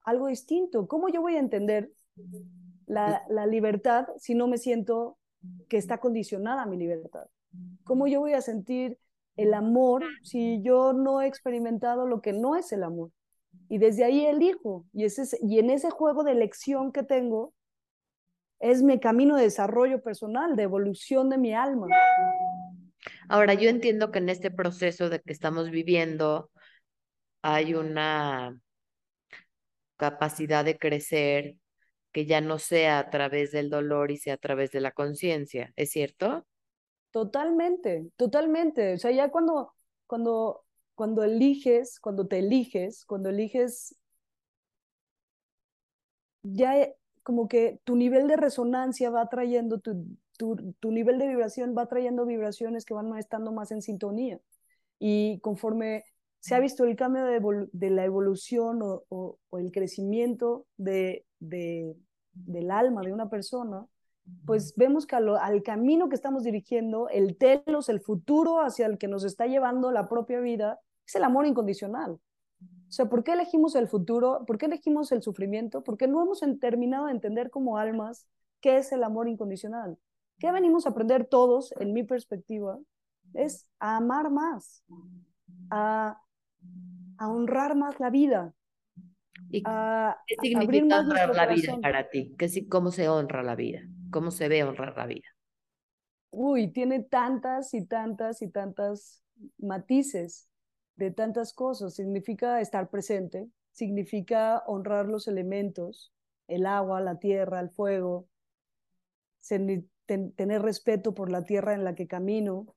algo 0.04 0.28
distinto. 0.28 0.88
¿Cómo 0.88 1.10
yo 1.10 1.22
voy 1.22 1.36
a 1.36 1.40
entender 1.40 1.92
la, 2.86 3.24
la, 3.30 3.46
libertad 3.48 4.08
si 4.18 4.36
no 4.36 4.48
me 4.48 4.58
siento 4.58 5.18
que 5.68 5.78
está 5.78 6.00
condicionada 6.00 6.66
mi 6.66 6.78
libertad? 6.78 7.26
¿Cómo 7.84 8.08
yo 8.08 8.20
voy 8.20 8.34
a 8.34 8.42
sentir 8.42 8.98
el 9.36 9.54
amor 9.54 10.04
si 10.24 10.62
yo 10.62 10.94
no 10.94 11.22
he 11.22 11.28
experimentado 11.28 12.08
lo 12.08 12.22
que 12.22 12.34
no 12.34 12.56
es 12.56 12.72
el 12.72 12.84
amor? 12.84 13.12
Y 13.68 13.80
desde 13.80 14.04
ahí 14.04 14.26
elijo. 14.26 14.86
Y, 14.94 15.06
ese, 15.06 15.38
y 15.42 15.60
en 15.60 15.70
ese 15.70 15.90
juego 15.90 16.24
de 16.24 16.32
elección 16.32 16.92
que 16.92 17.04
tengo, 17.04 17.54
es 18.60 18.84
mi 18.84 19.00
camino 19.00 19.36
de 19.36 19.44
desarrollo 19.44 20.02
personal, 20.02 20.56
de 20.56 20.64
evolución 20.64 21.30
de 21.30 21.38
mi 21.38 21.54
alma. 21.54 21.88
Ahora, 23.30 23.54
yo 23.54 23.70
entiendo 23.70 24.12
que 24.12 24.20
en 24.20 24.30
este 24.30 24.52
proceso 24.52 25.10
de 25.10 25.22
que 25.22 25.34
estamos 25.34 25.70
viviendo 25.72 26.52
hay 27.42 27.74
una 27.76 28.60
capacidad 29.98 30.66
de 30.66 30.78
crecer 30.78 31.58
que 32.12 32.26
ya 32.26 32.42
no 32.42 32.60
sea 32.60 33.00
a 33.00 33.10
través 33.10 33.52
del 33.52 33.70
dolor 33.70 34.12
y 34.12 34.18
sea 34.18 34.36
a 34.36 34.38
través 34.38 34.72
de 34.72 34.80
la 34.80 34.92
conciencia, 34.92 35.74
¿es 35.76 35.92
cierto? 35.92 36.46
Totalmente, 37.12 38.10
totalmente. 38.16 38.94
O 38.94 38.98
sea, 38.98 39.12
ya 39.12 39.30
cuando, 39.30 39.74
cuando, 40.08 40.64
cuando 40.96 41.24
eliges, 41.24 42.00
cuando 42.00 42.28
te 42.28 42.40
eliges, 42.40 43.06
cuando 43.06 43.30
eliges, 43.30 43.96
ya 46.44 46.88
como 47.24 47.48
que 47.48 47.80
tu 47.84 47.96
nivel 47.96 48.28
de 48.28 48.38
resonancia 48.38 49.10
va 49.10 49.28
trayendo 49.30 49.80
tu, 49.80 50.06
tu, 50.38 50.92
nivel 50.92 51.20
de 51.20 51.28
vibración 51.28 51.76
va 51.78 51.88
trayendo 51.88 52.26
vibraciones 52.26 52.86
que 52.86 52.94
van 52.94 53.18
estando 53.18 53.52
más 53.52 53.72
en 53.72 53.82
sintonía. 53.82 54.40
Y 55.00 55.40
conforme 55.40 56.04
se 56.40 56.56
ha 56.56 56.60
visto 56.60 56.86
el 56.86 56.96
cambio 56.96 57.26
de, 57.26 57.90
la 57.90 58.06
evolución 58.06 58.80
o, 58.82 59.38
el 59.54 59.72
crecimiento 59.72 60.66
de, 60.78 61.26
del 61.40 62.72
alma 62.72 63.02
de 63.02 63.14
una 63.14 63.30
persona, 63.30 63.86
pues 64.46 64.76
vemos 64.76 65.06
que 65.06 65.16
al, 65.16 65.64
camino 65.64 66.10
que 66.10 66.16
estamos 66.16 66.44
dirigiendo, 66.44 67.10
el 67.10 67.38
telos, 67.38 67.90
el 67.90 68.00
futuro 68.02 68.60
hacia 68.60 68.86
el 68.88 68.98
que 68.98 69.08
nos 69.08 69.24
está 69.24 69.46
llevando 69.46 69.92
la 69.92 70.08
propia 70.08 70.40
vida, 70.40 70.80
es 71.06 71.16
el 71.16 71.24
amor 71.24 71.46
incondicional. 71.46 72.20
O 72.88 72.92
sea, 72.92 73.10
¿por 73.10 73.24
qué 73.24 73.34
elegimos 73.34 73.76
el 73.76 73.88
futuro? 73.88 74.44
¿Por 74.46 74.58
qué 74.58 74.68
elegimos 74.68 75.12
el 75.12 75.22
sufrimiento? 75.22 75.84
Porque 75.84 76.08
no 76.08 76.22
hemos 76.22 76.42
terminado 76.60 77.06
de 77.06 77.12
entender 77.12 77.50
como 77.50 77.78
almas 77.78 78.28
qué 78.62 78.78
es 78.78 78.92
el 78.92 79.04
amor 79.04 79.28
incondicional. 79.28 79.98
¿Qué 80.40 80.52
venimos 80.52 80.86
a 80.86 80.90
aprender 80.90 81.26
todos, 81.26 81.74
en 81.80 81.94
mi 81.94 82.04
perspectiva? 82.04 82.78
Es 83.34 83.68
a 83.80 83.98
amar 83.98 84.32
más, 84.32 84.84
a, 85.70 86.22
honrar 87.20 87.76
más 87.76 88.00
la 88.00 88.10
vida. 88.10 88.54
¿Y 89.50 89.64
¿Qué 89.64 90.36
significa 90.42 91.00
honrar 91.00 91.36
la 91.36 91.48
vida 91.48 91.78
para 91.82 92.10
ti? 92.10 92.36
¿Qué, 92.38 92.68
¿Cómo 92.68 92.92
se 92.92 93.08
honra 93.10 93.44
la 93.44 93.56
vida? 93.56 93.82
¿Cómo 94.12 94.32
se 94.32 94.48
ve 94.48 94.64
honrar 94.64 94.96
la 94.98 95.06
vida? 95.06 95.28
Uy, 96.32 96.68
tiene 96.72 97.02
tantas 97.02 97.74
y 97.74 97.86
tantas 97.86 98.42
y 98.42 98.50
tantas 98.50 99.24
matices 99.58 100.50
de 100.96 101.12
tantas 101.12 101.54
cosas. 101.54 101.94
Significa 101.94 102.60
estar 102.60 102.90
presente, 102.90 103.48
significa 103.72 104.64
honrar 104.68 105.08
los 105.08 105.28
elementos, 105.28 106.14
el 106.48 106.66
agua, 106.66 107.00
la 107.02 107.20
tierra, 107.20 107.60
el 107.62 107.70
fuego, 107.70 108.28
tener 110.06 110.62
respeto 110.62 111.14
por 111.14 111.32
la 111.32 111.44
tierra 111.44 111.74
en 111.74 111.84
la 111.84 111.96
que 111.96 112.08
camino, 112.08 112.76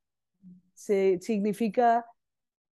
se, 0.75 1.19
significa 1.21 2.07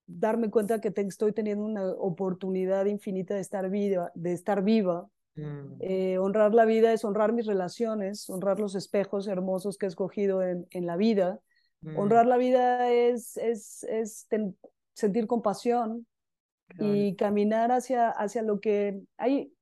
darme 0.08 0.50
cuenta 0.50 0.80
que 0.80 0.94
estoy 0.96 1.34
teniendo 1.34 1.66
una 1.66 1.88
oportunidad 1.94 2.86
infinita 2.86 3.36
de 3.36 3.42
estar 3.42 3.70
viva, 3.70 4.12
de 4.14 4.34
estar 4.34 4.64
viva 4.64 5.10
Mm. 5.36 5.78
Eh, 5.82 6.18
honrar 6.18 6.54
la 6.54 6.66
vida 6.66 6.94
es 6.94 7.04
honrar 7.04 7.34
mis 7.34 7.46
relaciones, 7.46 8.30
honrar 8.30 8.60
los 8.60 8.76
espejos 8.76 9.28
hermosos 9.28 9.78
que 9.78 9.86
he 9.86 9.90
escogido 9.90 10.42
en, 10.42 10.66
en 10.72 10.86
la 10.86 10.98
vida. 10.98 11.40
Mm. 11.82 11.98
Honrar 11.98 12.26
la 12.26 12.38
vida 12.38 12.92
es, 12.92 13.38
es, 13.38 13.84
es 13.84 14.28
sentir 14.94 15.28
compasión 15.28 16.08
y 16.80 17.16
caminar 17.16 17.72
hacia, 17.72 18.10
hacia 18.10 18.42
lo 18.42 18.60
que 18.60 19.00
hay. 19.18 19.54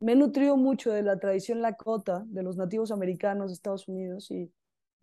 Me 0.00 0.12
he 0.12 0.16
nutrido 0.16 0.56
mucho 0.56 0.90
de 0.92 1.02
la 1.02 1.18
tradición 1.18 1.60
Lakota, 1.60 2.24
de 2.26 2.42
los 2.42 2.56
nativos 2.56 2.90
americanos 2.90 3.50
de 3.50 3.54
Estados 3.54 3.86
Unidos, 3.86 4.30
y, 4.30 4.50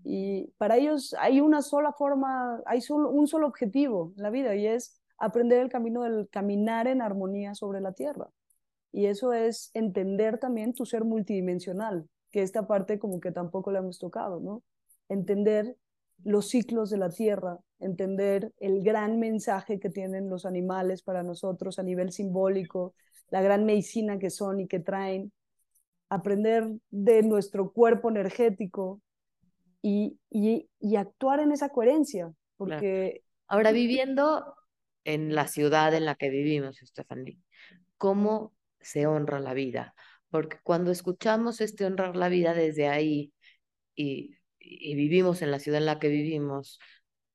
y 0.04 0.48
para 0.58 0.78
ellos 0.78 1.16
hay 1.20 1.40
una 1.40 1.62
sola 1.62 1.94
forma, 1.94 2.62
hay 2.66 2.80
un 2.90 3.28
solo 3.28 3.48
objetivo 3.48 4.14
en 4.18 4.24
la 4.24 4.32
vida, 4.32 4.56
y 4.56 4.66
es 4.66 5.00
aprender 5.20 5.60
el 5.62 5.70
camino 5.70 6.04
del 6.04 6.28
caminar 6.30 6.88
en 6.88 7.02
armonía 7.02 7.54
sobre 7.54 7.80
la 7.80 7.94
tierra. 7.94 8.30
Y 8.92 9.06
eso 9.06 9.34
es 9.34 9.70
entender 9.76 10.40
también 10.40 10.74
tu 10.74 10.86
ser 10.86 11.04
multidimensional, 11.04 12.08
que 12.32 12.42
esta 12.42 12.66
parte 12.66 12.98
como 12.98 13.20
que 13.20 13.32
tampoco 13.32 13.72
le 13.72 13.80
hemos 13.80 14.00
tocado, 14.00 14.40
¿no? 14.40 14.64
Entender 15.10 15.78
los 16.24 16.50
ciclos 16.50 16.90
de 16.90 16.98
la 16.98 17.10
tierra, 17.10 17.60
entender 17.80 18.52
el 18.60 18.84
gran 18.84 19.20
mensaje 19.20 19.80
que 19.80 19.92
tienen 19.92 20.30
los 20.30 20.46
animales 20.46 21.04
para 21.04 21.22
nosotros 21.22 21.78
a 21.78 21.84
nivel 21.84 22.12
simbólico, 22.12 22.96
la 23.30 23.42
gran 23.42 23.66
medicina 23.66 24.20
que 24.20 24.30
son 24.30 24.60
y 24.60 24.68
que 24.68 24.80
traen, 24.80 25.32
aprender 26.10 26.70
de 26.90 27.24
nuestro 27.24 27.72
cuerpo 27.72 28.10
energético 28.10 29.02
y, 29.82 30.20
y, 30.30 30.96
actuar 30.96 31.40
en 31.40 31.52
esa 31.52 31.70
coherencia, 31.70 32.32
porque... 32.58 33.24
Ahora, 33.48 33.72
viviendo 33.72 34.56
en 35.06 35.34
la 35.34 35.48
ciudad 35.48 35.94
en 35.94 36.06
la 36.06 36.16
que 36.16 36.30
vivimos, 36.30 36.78
Stephanie, 36.84 37.40
¿cómo 37.98 38.54
se 38.82 39.08
honra 39.08 39.40
la 39.40 39.54
vida? 39.54 39.94
Porque 40.30 40.58
cuando 40.64 40.92
escuchamos 40.92 41.62
este 41.62 41.86
honrar 41.86 42.18
la 42.18 42.28
vida 42.28 42.54
desde 42.54 42.90
ahí 42.90 43.32
y 43.96 44.38
y 44.68 44.96
vivimos 44.96 45.42
en 45.42 45.52
la 45.52 45.60
ciudad 45.60 45.80
en 45.80 45.86
la 45.86 46.00
que 46.00 46.10
vivimos, 46.10 46.80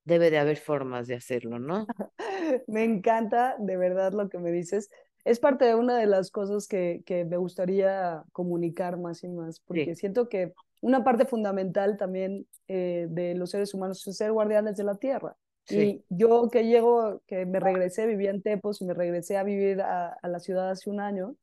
debe 0.05 0.31
de 0.31 0.39
haber 0.39 0.57
formas 0.57 1.07
de 1.07 1.15
hacerlo, 1.15 1.59
¿no? 1.59 1.87
me 2.67 2.85
encanta 2.85 3.57
de 3.59 3.77
verdad 3.77 4.13
lo 4.13 4.29
que 4.29 4.39
me 4.39 4.51
dices. 4.51 4.91
Es 5.25 5.39
parte 5.39 5.65
de 5.65 5.75
una 5.75 5.97
de 5.99 6.07
las 6.07 6.31
cosas 6.31 6.67
que, 6.67 7.03
que 7.07 7.25
me 7.25 7.37
gustaría 7.37 8.25
comunicar 8.33 8.99
más 8.99 9.23
y 9.23 9.29
más, 9.29 9.61
porque 9.61 9.95
siento 9.95 10.29
que 10.29 10.53
una 10.81 11.05
parte 11.05 11.27
fundamental 11.27 11.97
también 11.97 12.47
eh, 12.67 13.07
de 13.09 13.35
los 13.35 13.51
seres 13.51 13.73
humanos 13.73 14.07
es 14.07 14.17
ser 14.17 14.33
guardianes 14.33 14.77
de 14.77 14.85
la 14.85 14.97
tierra. 14.97 15.37
Y 15.69 16.05
yo 16.09 16.49
que 16.51 16.65
llego, 16.65 17.23
que 17.27 17.47
me 17.47 17.61
regresé, 17.61 18.07
vivía 18.07 18.31
en 18.31 18.43
Tepos 18.43 18.81
y 18.81 18.85
me 18.85 18.95
regresé 18.95 19.37
a 19.37 19.45
vivir 19.45 19.81
a, 19.81 20.09
a 20.09 20.29
la 20.29 20.41
ciudad 20.41 20.71
hace 20.71 20.91
un 20.91 20.99
año, 20.99 21.37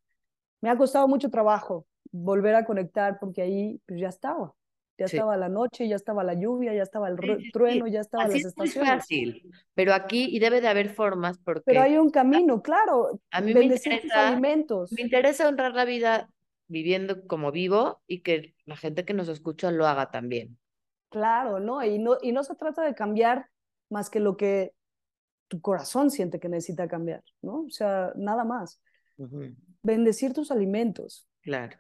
me 0.61 0.69
ha 0.69 0.77
costado 0.77 1.07
mucho 1.07 1.29
trabajo 1.29 1.85
volver 2.11 2.55
a 2.55 2.65
conectar 2.65 3.17
porque 3.19 3.41
ahí 3.41 3.81
pues 3.85 3.99
ya 4.01 4.09
estaba 4.09 4.53
ya 4.99 5.05
estaba 5.05 5.37
la 5.37 5.49
noche, 5.49 5.87
ya 5.87 5.95
estaba 5.95 6.23
la 6.23 6.33
lluvia, 6.33 6.73
ya 6.73 6.83
estaba 6.83 7.07
el 7.07 7.17
trueno, 7.53 7.87
ya 7.87 8.01
estaban 8.01 8.29
las 8.29 8.43
estaciones. 8.43 8.89
Es 8.89 8.99
fácil, 8.99 9.51
pero 9.73 9.93
aquí 9.93 10.27
y 10.29 10.39
debe 10.39 10.59
de 10.59 10.67
haber 10.67 10.89
formas 10.89 11.37
porque... 11.39 11.63
Pero 11.65 11.81
hay 11.81 11.97
un 11.97 12.09
camino, 12.09 12.61
claro. 12.61 13.19
A 13.31 13.41
mí 13.41 13.53
me 13.53 13.63
interesa, 13.63 14.27
alimentos. 14.27 14.91
me 14.91 15.01
interesa 15.01 15.47
honrar 15.47 15.73
la 15.73 15.85
vida 15.85 16.29
viviendo 16.67 17.25
como 17.27 17.51
vivo 17.51 18.01
y 18.07 18.21
que 18.21 18.53
la 18.65 18.75
gente 18.75 19.05
que 19.05 19.13
nos 19.13 19.29
escucha 19.29 19.71
lo 19.71 19.87
haga 19.87 20.11
también. 20.11 20.57
Claro, 21.09 21.59
¿no? 21.59 21.83
Y 21.83 21.97
no, 21.97 22.17
y 22.21 22.31
no 22.31 22.43
se 22.43 22.55
trata 22.55 22.83
de 22.83 22.93
cambiar 22.93 23.47
más 23.89 24.09
que 24.09 24.19
lo 24.19 24.37
que 24.37 24.73
tu 25.47 25.61
corazón 25.61 26.11
siente 26.11 26.39
que 26.39 26.49
necesita 26.49 26.87
cambiar, 26.87 27.23
¿no? 27.41 27.61
O 27.61 27.69
sea, 27.69 28.11
nada 28.15 28.43
más. 28.43 28.81
Bendecir 29.81 30.33
tus 30.33 30.51
alimentos. 30.51 31.27
Claro 31.41 31.77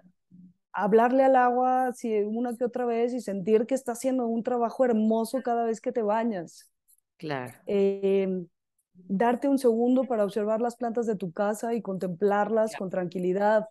hablarle 0.71 1.23
al 1.23 1.35
agua 1.35 1.91
si 1.93 2.13
una 2.21 2.55
que 2.55 2.65
otra 2.65 2.85
vez 2.85 3.13
y 3.13 3.21
sentir 3.21 3.65
que 3.65 3.75
está 3.75 3.93
haciendo 3.93 4.27
un 4.27 4.43
trabajo 4.43 4.85
hermoso 4.85 5.41
cada 5.43 5.65
vez 5.65 5.81
que 5.81 5.91
te 5.91 6.01
bañas. 6.01 6.69
Claro. 7.17 7.53
Em, 7.65 8.47
darte 8.93 9.47
un 9.47 9.57
segundo 9.57 10.03
para 10.05 10.23
observar 10.23 10.61
las 10.61 10.75
plantas 10.75 11.05
de 11.05 11.15
tu 11.15 11.31
casa 11.31 11.73
y 11.73 11.81
contemplarlas 11.81 12.75
con 12.75 12.89
tranquilidad. 12.89 13.65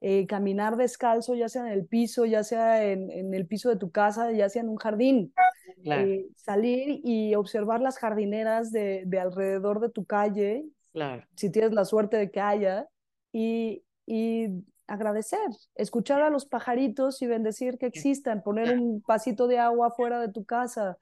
Eh, 0.00 0.26
caminar 0.26 0.76
descalzo, 0.76 1.34
ya 1.34 1.48
sea 1.48 1.66
en 1.66 1.72
el 1.72 1.84
piso, 1.84 2.24
ya 2.24 2.44
sea 2.44 2.84
en, 2.84 3.10
en, 3.10 3.34
el 3.34 3.48
piso 3.48 3.68
de 3.68 3.76
tu 3.76 3.90
casa, 3.90 4.30
ya 4.30 4.48
sea 4.48 4.62
en 4.62 4.68
un 4.68 4.76
jardín. 4.76 5.34
Claro. 5.82 6.06
Eh, 6.06 6.28
salir 6.36 7.00
y 7.02 7.34
observar 7.34 7.80
las 7.80 7.98
jardineras 7.98 8.70
de, 8.70 9.02
de, 9.06 9.18
alrededor 9.18 9.80
de 9.80 9.90
tu 9.90 10.04
calle, 10.04 10.64
claro. 10.92 11.24
si 11.34 11.50
tienes 11.50 11.72
la 11.72 11.84
suerte 11.84 12.16
de 12.16 12.30
que 12.30 12.40
haya, 12.40 12.88
y, 13.32 13.82
y 14.06 14.62
agradecer, 14.88 15.38
escuchar 15.74 16.22
a 16.22 16.30
los 16.30 16.46
pajaritos 16.46 17.22
y 17.22 17.26
bendecir 17.26 17.78
que 17.78 17.86
existan, 17.86 18.42
poner 18.42 18.76
un 18.78 19.02
pasito 19.02 19.46
de 19.46 19.58
agua 19.58 19.92
fuera 19.92 20.20
de 20.20 20.32
tu 20.32 20.44
casa. 20.44 20.98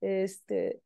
Este, 0.00 0.80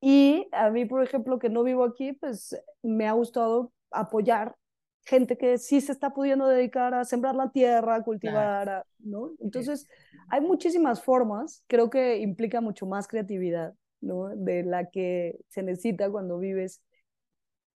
y 0.00 0.48
a 0.52 0.70
mí, 0.70 0.86
por 0.86 1.02
ejemplo, 1.02 1.38
que 1.38 1.50
no 1.50 1.62
vivo 1.62 1.84
aquí, 1.84 2.14
pues 2.14 2.58
me 2.82 3.06
ha 3.06 3.12
gustado 3.12 3.72
apoyar 3.90 4.56
gente 5.04 5.36
que 5.36 5.58
sí 5.58 5.82
se 5.82 5.92
está 5.92 6.14
pudiendo 6.14 6.48
dedicar 6.48 6.94
a 6.94 7.04
sembrar 7.04 7.34
la 7.34 7.50
tierra, 7.50 7.96
a 7.96 8.02
cultivar, 8.02 8.86
¿no? 8.98 9.32
Entonces, 9.38 9.86
hay 10.30 10.40
muchísimas 10.40 11.02
formas, 11.02 11.62
creo 11.66 11.90
que 11.90 12.18
implica 12.18 12.62
mucho 12.62 12.86
más 12.86 13.06
creatividad, 13.06 13.74
¿no? 14.00 14.28
De 14.34 14.62
la 14.62 14.88
que 14.88 15.38
se 15.48 15.62
necesita 15.62 16.10
cuando 16.10 16.38
vives 16.38 16.82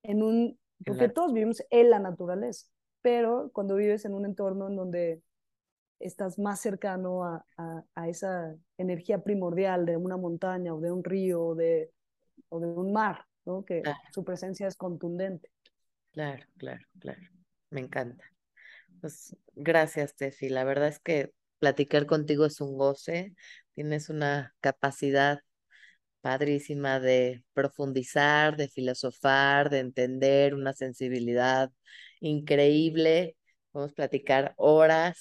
en 0.03 0.23
un, 0.23 0.59
porque 0.85 1.09
todos 1.09 1.33
vivimos 1.33 1.63
en 1.71 1.89
la 1.89 1.99
naturaleza 1.99 2.67
pero 3.05 3.51
cuando 3.53 3.77
vives 3.77 4.07
en 4.07 4.15
un 4.15 4.25
entorno 4.25 4.67
en 4.67 4.77
donde 4.77 5.23
estás 6.01 6.39
más 6.39 6.59
cercano 6.59 7.23
a, 7.23 7.45
a, 7.95 8.09
esa 8.09 8.57
energía 8.79 9.23
primordial 9.23 9.85
de 9.85 9.99
una 9.99 10.17
montaña 10.17 10.75
o 10.75 10.81
de 10.81 10.91
un 10.91 11.05
río 11.05 11.43
o 11.43 11.55
de, 11.55 11.93
o 12.49 12.61
de 12.61 12.67
un 12.67 12.95
mar, 12.95 13.27
¿no? 13.45 13.63
que 13.63 13.83
su 14.11 14.25
presencia 14.25 14.67
es 14.67 14.75
contundente. 14.75 15.51
Claro, 16.13 16.47
claro, 16.57 16.81
claro. 16.99 17.21
Me 17.69 17.83
encanta. 17.83 18.25
Pues 19.03 19.37
gracias, 19.53 20.17
Tefi. 20.17 20.49
La 20.49 20.65
verdad 20.65 20.89
es 20.89 20.99
que 20.99 21.31
platicar 21.59 22.07
contigo 22.07 22.47
es 22.47 22.63
un 22.63 22.79
goce. 22.79 23.35
Tienes 23.75 24.09
una 24.09 24.55
capacidad 24.63 25.41
padrísima 26.23 27.01
de 27.01 27.45
profundizar, 27.53 28.57
de 28.57 28.69
filosofar, 28.69 29.69
de 29.69 29.81
entender, 29.81 30.55
una 30.55 30.73
sensibilidad 30.73 31.71
increíble. 32.21 33.37
Podemos 33.73 33.95
platicar 33.95 34.55
horas, 34.57 35.19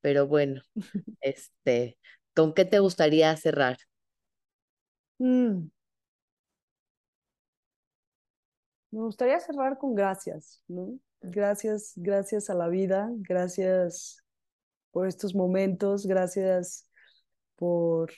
pero 0.00 0.26
bueno, 0.26 0.62
este, 1.20 1.98
¿con 2.34 2.54
qué 2.54 2.64
te 2.64 2.78
gustaría 2.78 3.36
cerrar? 3.36 3.78
Mm. 5.18 5.68
Me 8.90 9.00
gustaría 9.02 9.40
cerrar 9.40 9.78
con 9.78 9.94
gracias. 9.94 10.62
Gracias, 11.20 11.92
gracias 11.96 12.48
a 12.50 12.54
la 12.54 12.68
vida, 12.68 13.10
gracias 13.16 14.22
por 14.92 15.06
estos 15.06 15.34
momentos, 15.34 16.06
gracias 16.06 16.88
por 17.56 18.12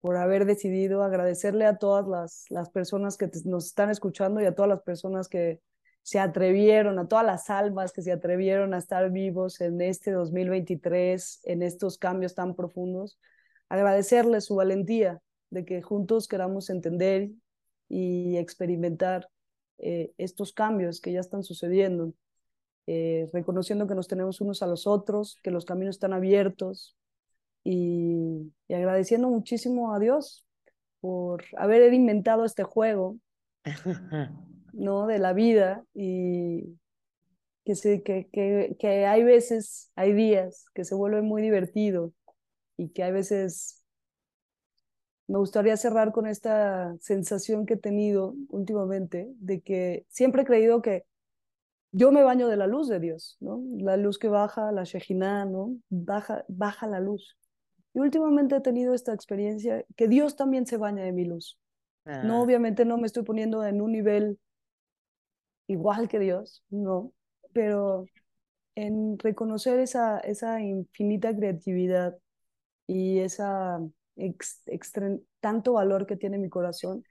por 0.00 0.16
haber 0.16 0.44
decidido 0.44 1.02
agradecerle 1.02 1.66
a 1.66 1.76
todas 1.76 2.06
las, 2.06 2.44
las 2.50 2.70
personas 2.70 3.16
que 3.16 3.30
nos 3.44 3.66
están 3.66 3.90
escuchando 3.90 4.40
y 4.40 4.46
a 4.46 4.54
todas 4.54 4.68
las 4.68 4.82
personas 4.82 5.28
que 5.28 5.60
se 6.08 6.18
atrevieron, 6.18 6.98
a 6.98 7.06
todas 7.06 7.26
las 7.26 7.50
almas 7.50 7.92
que 7.92 8.00
se 8.00 8.12
atrevieron 8.12 8.72
a 8.72 8.78
estar 8.78 9.10
vivos 9.10 9.60
en 9.60 9.82
este 9.82 10.10
2023, 10.10 11.40
en 11.44 11.62
estos 11.62 11.98
cambios 11.98 12.34
tan 12.34 12.54
profundos. 12.54 13.20
Agradecerles 13.68 14.46
su 14.46 14.54
valentía 14.54 15.20
de 15.50 15.66
que 15.66 15.82
juntos 15.82 16.26
queramos 16.26 16.70
entender 16.70 17.28
y 17.90 18.38
experimentar 18.38 19.28
eh, 19.76 20.12
estos 20.16 20.54
cambios 20.54 21.02
que 21.02 21.12
ya 21.12 21.20
están 21.20 21.44
sucediendo, 21.44 22.14
eh, 22.86 23.28
reconociendo 23.34 23.86
que 23.86 23.94
nos 23.94 24.08
tenemos 24.08 24.40
unos 24.40 24.62
a 24.62 24.66
los 24.66 24.86
otros, 24.86 25.38
que 25.42 25.50
los 25.50 25.66
caminos 25.66 25.96
están 25.96 26.14
abiertos, 26.14 26.96
y, 27.64 28.50
agradeciendo 28.70 29.28
muchísimo 29.28 29.92
a 29.92 29.98
Dios 29.98 30.46
por 31.00 31.44
haber 31.58 31.92
inventado 31.92 32.46
este 32.46 32.62
juego, 32.62 33.18
¿no? 34.72 35.06
De 35.06 35.18
la 35.18 35.32
vida 35.32 35.84
y 35.94 36.78
que, 37.64 37.74
se, 37.74 38.02
que, 38.02 38.28
que, 38.32 38.76
que 38.78 39.06
hay 39.06 39.24
veces, 39.24 39.90
hay 39.94 40.12
días 40.12 40.66
que 40.74 40.84
se 40.84 40.94
vuelve 40.94 41.22
muy 41.22 41.42
divertido 41.42 42.12
y 42.76 42.90
que 42.90 43.02
hay 43.02 43.12
veces 43.12 43.78
me 45.28 45.38
gustaría 45.38 45.76
cerrar 45.76 46.10
con 46.12 46.26
esta 46.26 46.96
sensación 47.00 47.66
que 47.66 47.74
he 47.74 47.78
tenido 47.78 48.34
últimamente 48.48 49.28
de 49.38 49.60
que 49.60 50.06
siempre 50.08 50.42
he 50.42 50.46
creído 50.46 50.80
que 50.80 51.04
yo 51.92 52.10
me 52.12 52.22
baño 52.22 52.48
de 52.48 52.56
la 52.56 52.66
luz 52.66 52.88
de 52.88 52.98
Dios, 52.98 53.36
¿no? 53.40 53.62
La 53.78 53.96
luz 53.96 54.18
que 54.18 54.28
baja, 54.28 54.72
la 54.72 54.84
Shejinah, 54.84 55.44
¿no? 55.44 55.76
Baja, 55.90 56.44
baja 56.48 56.86
la 56.86 57.00
luz. 57.00 57.36
Y 57.94 58.00
últimamente 58.00 58.56
he 58.56 58.60
tenido 58.60 58.94
esta 58.94 59.12
experiencia 59.12 59.84
que 59.96 60.08
Dios 60.08 60.36
también 60.36 60.66
se 60.66 60.76
baña 60.76 61.04
de 61.04 61.12
mi 61.12 61.24
luz. 61.24 61.58
No, 62.04 62.36
ah. 62.36 62.40
obviamente 62.40 62.86
no 62.86 62.96
me 62.96 63.06
estoy 63.06 63.22
poniendo 63.22 63.64
en 63.64 63.82
un 63.82 63.92
nivel 63.92 64.38
igual 65.68 66.08
que 66.08 66.18
Dios, 66.18 66.64
no, 66.70 67.12
pero 67.52 68.06
en 68.74 69.18
reconocer 69.18 69.78
esa, 69.78 70.18
esa 70.18 70.60
infinita 70.60 71.34
creatividad 71.34 72.16
y 72.86 73.18
esa 73.20 73.80
tanto 75.40 75.74
valor 75.74 76.06
que 76.06 76.16
tiene 76.16 76.38
mi 76.38 76.48
corazón, 76.48 77.04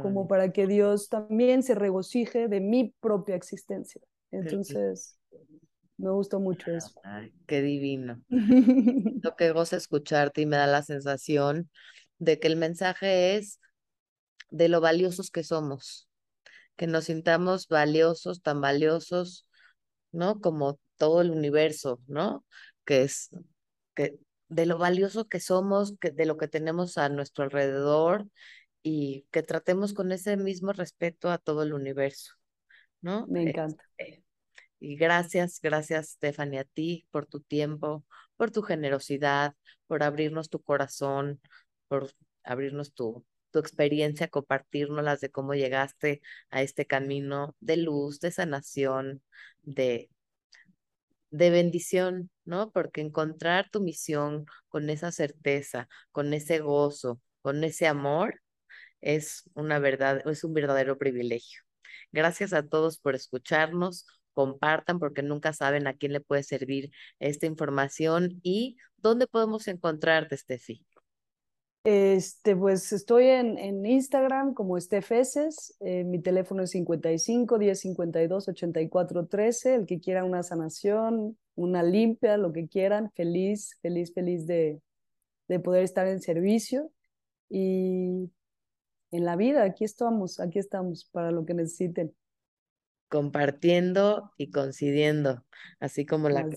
como 0.00 0.26
para 0.26 0.52
que 0.52 0.66
Dios 0.66 1.08
también 1.08 1.62
se 1.62 1.74
regocije 1.74 2.48
de 2.48 2.60
mi 2.60 2.94
propia 3.00 3.34
existencia. 3.34 4.00
Entonces, 4.30 5.18
me 5.98 6.10
gustó 6.10 6.40
mucho 6.40 6.70
eso. 6.70 7.00
qué 7.46 7.60
divino. 7.60 8.22
Lo 9.22 9.36
que 9.36 9.52
goza 9.52 9.76
escucharte 9.76 10.40
y 10.40 10.46
me 10.46 10.56
da 10.56 10.66
la 10.66 10.82
sensación 10.82 11.68
de 12.18 12.38
que 12.38 12.48
el 12.48 12.56
mensaje 12.56 13.36
es 13.36 13.60
de 14.50 14.68
lo 14.68 14.80
valiosos 14.80 15.30
que 15.30 15.44
somos, 15.44 16.08
que 16.82 16.88
nos 16.88 17.04
sintamos 17.04 17.68
valiosos, 17.68 18.42
tan 18.42 18.60
valiosos, 18.60 19.46
¿no? 20.10 20.40
Como 20.40 20.80
todo 20.96 21.20
el 21.20 21.30
universo, 21.30 22.00
¿no? 22.08 22.44
Que 22.84 23.02
es 23.02 23.30
que 23.94 24.18
de 24.48 24.66
lo 24.66 24.78
valioso 24.78 25.28
que 25.28 25.38
somos, 25.38 25.94
que 26.00 26.10
de 26.10 26.26
lo 26.26 26.36
que 26.38 26.48
tenemos 26.48 26.98
a 26.98 27.08
nuestro 27.08 27.44
alrededor 27.44 28.26
y 28.82 29.28
que 29.30 29.44
tratemos 29.44 29.94
con 29.94 30.10
ese 30.10 30.36
mismo 30.36 30.72
respeto 30.72 31.30
a 31.30 31.38
todo 31.38 31.62
el 31.62 31.72
universo, 31.72 32.32
¿no? 33.00 33.28
Me 33.28 33.44
encanta. 33.44 33.84
Este, 33.96 34.24
y 34.80 34.96
gracias, 34.96 35.60
gracias 35.62 36.08
Stephanie 36.08 36.58
a 36.58 36.64
ti 36.64 37.06
por 37.12 37.26
tu 37.26 37.42
tiempo, 37.42 38.04
por 38.36 38.50
tu 38.50 38.62
generosidad, 38.62 39.54
por 39.86 40.02
abrirnos 40.02 40.50
tu 40.50 40.60
corazón, 40.60 41.40
por 41.86 42.10
abrirnos 42.42 42.92
tu, 42.92 43.24
tu 43.52 43.58
experiencia, 43.60 44.28
compartirnos 44.28 45.20
de 45.20 45.30
cómo 45.30 45.54
llegaste 45.54 46.22
a 46.50 46.62
este 46.62 46.86
camino 46.86 47.56
de 47.60 47.76
luz, 47.78 48.20
de 48.20 48.32
sanación, 48.32 49.22
de, 49.62 50.10
de 51.30 51.50
bendición, 51.50 52.30
¿no? 52.44 52.70
Porque 52.72 53.00
encontrar 53.00 53.70
tu 53.70 53.80
misión 53.80 54.46
con 54.68 54.90
esa 54.90 55.12
certeza, 55.12 55.88
con 56.12 56.34
ese 56.34 56.58
gozo, 56.60 57.20
con 57.42 57.64
ese 57.64 57.86
amor, 57.86 58.40
es 59.00 59.44
una 59.54 59.78
verdad, 59.78 60.22
es 60.28 60.44
un 60.44 60.54
verdadero 60.54 60.98
privilegio. 60.98 61.62
Gracias 62.12 62.52
a 62.52 62.66
todos 62.66 62.98
por 62.98 63.14
escucharnos, 63.14 64.06
compartan 64.34 64.98
porque 64.98 65.22
nunca 65.22 65.52
saben 65.52 65.86
a 65.86 65.94
quién 65.94 66.12
le 66.12 66.20
puede 66.20 66.42
servir 66.42 66.90
esta 67.18 67.46
información 67.46 68.40
y 68.42 68.76
dónde 68.98 69.26
podemos 69.26 69.68
encontrarte, 69.68 70.36
Steffi. 70.36 70.84
Este, 71.84 72.54
pues 72.54 72.92
estoy 72.92 73.26
en, 73.26 73.58
en 73.58 73.84
Instagram 73.84 74.54
como 74.54 74.80
Stefeses, 74.80 75.76
eh, 75.80 76.04
mi 76.04 76.20
teléfono 76.20 76.62
es 76.62 76.70
55 76.70 77.58
10 77.58 77.80
52 77.80 78.48
84 78.48 79.26
13, 79.26 79.74
el 79.74 79.86
que 79.86 79.98
quiera 79.98 80.22
una 80.22 80.44
sanación, 80.44 81.36
una 81.56 81.82
limpia, 81.82 82.36
lo 82.36 82.52
que 82.52 82.68
quieran, 82.68 83.10
feliz, 83.16 83.78
feliz, 83.82 84.14
feliz 84.14 84.46
de, 84.46 84.80
de 85.48 85.58
poder 85.58 85.82
estar 85.82 86.06
en 86.06 86.20
servicio 86.20 86.92
y 87.50 88.30
en 89.10 89.24
la 89.24 89.34
vida, 89.34 89.64
aquí 89.64 89.84
estamos, 89.84 90.38
aquí 90.38 90.60
estamos 90.60 91.04
para 91.06 91.32
lo 91.32 91.44
que 91.44 91.54
necesiten. 91.54 92.14
Compartiendo 93.08 94.32
y 94.38 94.50
coincidiendo, 94.50 95.44
así 95.80 96.06
como 96.06 96.28
la 96.30 96.48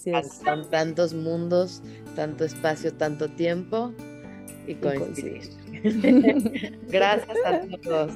tantos 0.70 1.14
mundos, 1.14 1.82
tanto 2.16 2.46
espacio, 2.46 2.94
tanto 2.96 3.28
tiempo, 3.28 3.92
y 4.68 4.76
coincidir. 4.76 5.50
Gracias 6.90 7.38
a 7.46 7.78
todos. 7.82 8.12